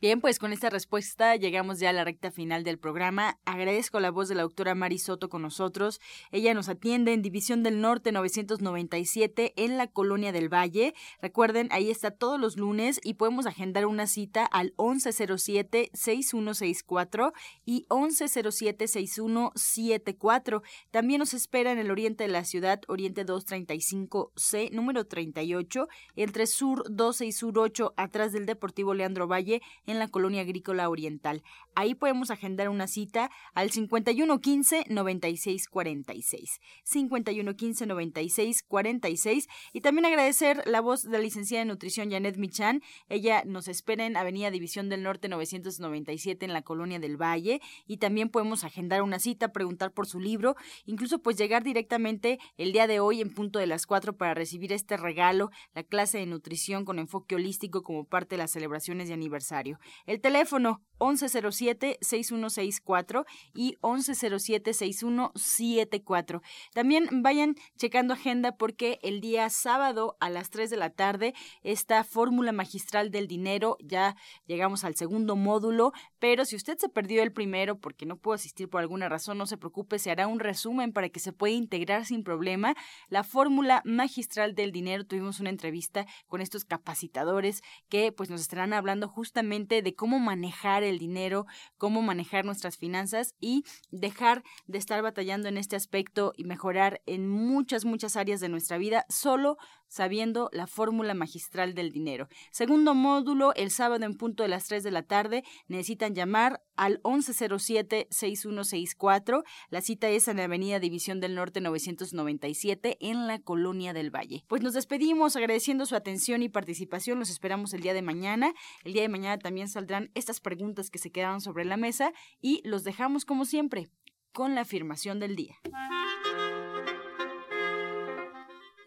Bien, 0.00 0.20
pues 0.22 0.38
con 0.38 0.54
esta 0.54 0.70
respuesta 0.70 1.36
llegamos 1.36 1.78
ya 1.78 1.90
a 1.90 1.92
la 1.92 2.04
recta 2.04 2.30
final 2.30 2.64
del 2.64 2.78
programa. 2.78 3.38
Agradezco 3.44 4.00
la 4.00 4.10
voz 4.10 4.30
de 4.30 4.34
la 4.34 4.40
doctora 4.40 4.74
Mari 4.74 4.98
Soto 4.98 5.28
con 5.28 5.42
nosotros. 5.42 6.00
Ella 6.32 6.54
nos 6.54 6.70
atiende 6.70 7.12
en 7.12 7.20
División 7.20 7.62
del 7.62 7.82
Norte 7.82 8.10
997 8.10 9.52
en 9.56 9.76
la 9.76 9.88
Colonia 9.88 10.32
del 10.32 10.48
Valle. 10.48 10.94
Recuerden, 11.20 11.68
ahí 11.70 11.90
está 11.90 12.12
todos 12.12 12.40
los 12.40 12.56
lunes 12.56 12.98
y 13.04 13.12
podemos 13.12 13.44
agendar 13.44 13.84
una 13.84 14.06
cita 14.06 14.46
al 14.46 14.74
1107-6164 14.76 17.32
y 17.66 17.84
1107-6174. 17.90 20.62
También 20.90 21.18
nos 21.18 21.34
espera 21.34 21.72
en 21.72 21.78
el 21.78 21.90
oriente 21.90 22.24
de 22.24 22.30
la 22.30 22.44
ciudad, 22.44 22.80
Oriente 22.88 23.26
235C, 23.26 24.70
número 24.70 25.06
38, 25.06 25.88
entre 26.16 26.46
Sur 26.46 26.84
12 26.88 27.26
y 27.26 27.32
Sur 27.32 27.58
8, 27.58 27.92
atrás 27.98 28.32
del 28.32 28.46
Deportivo 28.46 28.94
Leandro 28.94 29.28
Valle 29.28 29.60
en 29.90 29.98
la 29.98 30.08
colonia 30.08 30.42
agrícola 30.42 30.88
oriental. 30.88 31.42
Ahí 31.74 31.94
podemos 31.94 32.30
agendar 32.30 32.68
una 32.68 32.86
cita 32.86 33.30
al 33.54 33.70
5115 33.70 34.84
9646. 34.88 36.60
5115 36.84 37.86
9646 37.86 39.48
y 39.72 39.80
también 39.80 40.06
agradecer 40.06 40.62
la 40.66 40.80
voz 40.80 41.02
de 41.02 41.10
la 41.10 41.18
licenciada 41.18 41.62
en 41.62 41.68
nutrición 41.68 42.10
Janet 42.10 42.36
Michan. 42.36 42.82
Ella 43.08 43.42
nos 43.44 43.68
espera 43.68 44.06
en 44.06 44.16
Avenida 44.16 44.50
División 44.50 44.88
del 44.88 45.02
Norte 45.02 45.28
997 45.28 46.44
en 46.44 46.52
la 46.52 46.62
colonia 46.62 46.98
del 46.98 47.20
Valle 47.20 47.60
y 47.86 47.98
también 47.98 48.28
podemos 48.28 48.64
agendar 48.64 49.02
una 49.02 49.18
cita, 49.18 49.52
preguntar 49.52 49.92
por 49.92 50.06
su 50.06 50.20
libro, 50.20 50.56
incluso 50.84 51.20
pues 51.20 51.36
llegar 51.36 51.64
directamente 51.64 52.38
el 52.56 52.72
día 52.72 52.86
de 52.86 53.00
hoy 53.00 53.20
en 53.20 53.32
punto 53.32 53.58
de 53.58 53.66
las 53.66 53.86
4 53.86 54.16
para 54.16 54.34
recibir 54.34 54.72
este 54.72 54.96
regalo, 54.96 55.50
la 55.74 55.82
clase 55.82 56.18
de 56.18 56.26
nutrición 56.26 56.84
con 56.84 56.98
enfoque 56.98 57.34
holístico 57.34 57.82
como 57.82 58.04
parte 58.04 58.36
de 58.36 58.38
las 58.38 58.52
celebraciones 58.52 59.08
de 59.08 59.14
aniversario. 59.14 59.78
El 60.06 60.20
teléfono 60.20 60.82
1107-6164 61.00 63.24
y 63.54 63.76
1107-6174. 63.80 66.42
También 66.72 67.08
vayan 67.22 67.56
checando 67.76 68.14
agenda 68.14 68.56
porque 68.56 69.00
el 69.02 69.20
día 69.20 69.50
sábado 69.50 70.16
a 70.20 70.30
las 70.30 70.50
3 70.50 70.70
de 70.70 70.76
la 70.76 70.90
tarde 70.90 71.34
esta 71.62 72.04
fórmula 72.04 72.52
magistral 72.52 73.10
del 73.10 73.26
dinero, 73.26 73.76
ya 73.80 74.14
llegamos 74.46 74.84
al 74.84 74.94
segundo 74.94 75.34
módulo, 75.36 75.92
pero 76.20 76.44
si 76.44 76.54
usted 76.54 76.78
se 76.78 76.88
perdió 76.88 77.22
el 77.22 77.32
primero 77.32 77.78
porque 77.78 78.06
no 78.06 78.16
pudo 78.16 78.34
asistir 78.34 78.68
por 78.68 78.80
alguna 78.80 79.08
razón, 79.08 79.38
no 79.38 79.46
se 79.46 79.56
preocupe, 79.56 79.98
se 79.98 80.10
hará 80.10 80.26
un 80.26 80.38
resumen 80.38 80.92
para 80.92 81.08
que 81.08 81.18
se 81.18 81.32
pueda 81.32 81.54
integrar 81.54 82.04
sin 82.04 82.22
problema. 82.22 82.74
La 83.08 83.24
fórmula 83.24 83.82
magistral 83.84 84.54
del 84.54 84.70
dinero, 84.70 85.04
tuvimos 85.04 85.40
una 85.40 85.50
entrevista 85.50 86.06
con 86.28 86.42
estos 86.42 86.64
capacitadores 86.64 87.62
que 87.88 88.12
pues 88.12 88.30
nos 88.30 88.42
estarán 88.42 88.74
hablando 88.74 89.08
justamente 89.08 89.82
de 89.82 89.94
cómo 89.94 90.18
manejar 90.18 90.82
el 90.82 90.98
dinero, 90.98 91.46
cómo 91.78 92.02
manejar 92.02 92.44
nuestras 92.44 92.76
finanzas 92.76 93.34
y 93.40 93.64
dejar 93.90 94.44
de 94.66 94.78
estar 94.78 95.02
batallando 95.02 95.48
en 95.48 95.56
este 95.56 95.74
aspecto 95.74 96.34
y 96.36 96.44
mejorar 96.44 97.00
en 97.06 97.28
muchas, 97.28 97.86
muchas 97.86 98.16
áreas 98.16 98.40
de 98.40 98.50
nuestra 98.50 98.76
vida 98.76 99.06
solo 99.08 99.56
sabiendo 99.90 100.48
la 100.52 100.66
fórmula 100.66 101.12
magistral 101.12 101.74
del 101.74 101.92
dinero. 101.92 102.28
Segundo 102.50 102.94
módulo, 102.94 103.52
el 103.54 103.70
sábado 103.70 104.06
en 104.06 104.16
punto 104.16 104.42
de 104.42 104.48
las 104.48 104.66
3 104.68 104.82
de 104.82 104.90
la 104.90 105.02
tarde, 105.02 105.44
necesitan 105.68 106.14
llamar 106.14 106.62
al 106.76 107.02
1107-6164. 107.02 109.44
La 109.68 109.82
cita 109.82 110.08
es 110.08 110.28
en 110.28 110.38
la 110.38 110.44
Avenida 110.44 110.80
División 110.80 111.20
del 111.20 111.34
Norte 111.34 111.60
997 111.60 112.96
en 113.00 113.26
la 113.26 113.40
Colonia 113.40 113.92
del 113.92 114.14
Valle. 114.14 114.44
Pues 114.48 114.62
nos 114.62 114.74
despedimos 114.74 115.34
agradeciendo 115.36 115.84
su 115.84 115.96
atención 115.96 116.42
y 116.42 116.48
participación. 116.48 117.18
Los 117.18 117.28
esperamos 117.28 117.74
el 117.74 117.82
día 117.82 117.92
de 117.92 118.02
mañana. 118.02 118.54
El 118.84 118.92
día 118.92 119.02
de 119.02 119.08
mañana 119.08 119.38
también 119.38 119.68
saldrán 119.68 120.12
estas 120.14 120.38
preguntas 120.40 120.88
que 120.88 120.98
se 120.98 121.10
quedaron 121.10 121.40
sobre 121.40 121.64
la 121.64 121.76
mesa 121.76 122.12
y 122.40 122.62
los 122.64 122.84
dejamos 122.84 123.24
como 123.24 123.44
siempre 123.44 123.88
con 124.32 124.54
la 124.54 124.62
afirmación 124.62 125.18
del 125.18 125.36
día. 125.36 125.56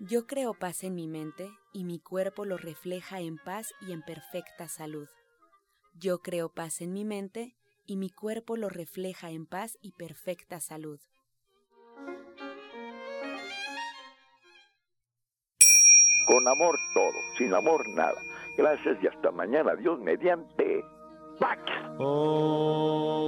Yo 0.06 0.28
creo 0.28 0.54
paz 0.54 0.84
en 0.84 0.96
mi 0.96 1.08
mente 1.08 1.50
y 1.72 1.86
mi 1.86 1.98
cuerpo 1.98 2.44
lo 2.44 2.58
refleja 2.58 3.22
en 3.22 3.38
paz 3.38 3.74
y 3.80 3.94
en 3.94 4.02
perfecta 4.02 4.68
salud. 4.68 5.08
Yo 5.94 6.22
creo 6.22 6.50
paz 6.50 6.82
en 6.82 6.92
mi 6.92 7.06
mente 7.06 7.56
y 7.86 7.96
mi 7.96 8.10
cuerpo 8.10 8.58
lo 8.58 8.68
refleja 8.68 9.30
en 9.30 9.46
paz 9.46 9.78
y 9.82 9.94
perfecta 9.94 10.60
salud. 10.60 11.00
Con 16.28 16.50
amor 16.50 16.78
todo, 16.94 17.16
sin 17.38 17.54
amor 17.54 17.88
nada. 17.88 18.22
Gracias 18.58 19.02
y 19.02 19.08
hasta 19.08 19.32
mañana. 19.32 19.74
Dios 19.78 20.02
mediante. 20.02 20.84
Pax. 21.40 21.62
Oh. 22.00 23.24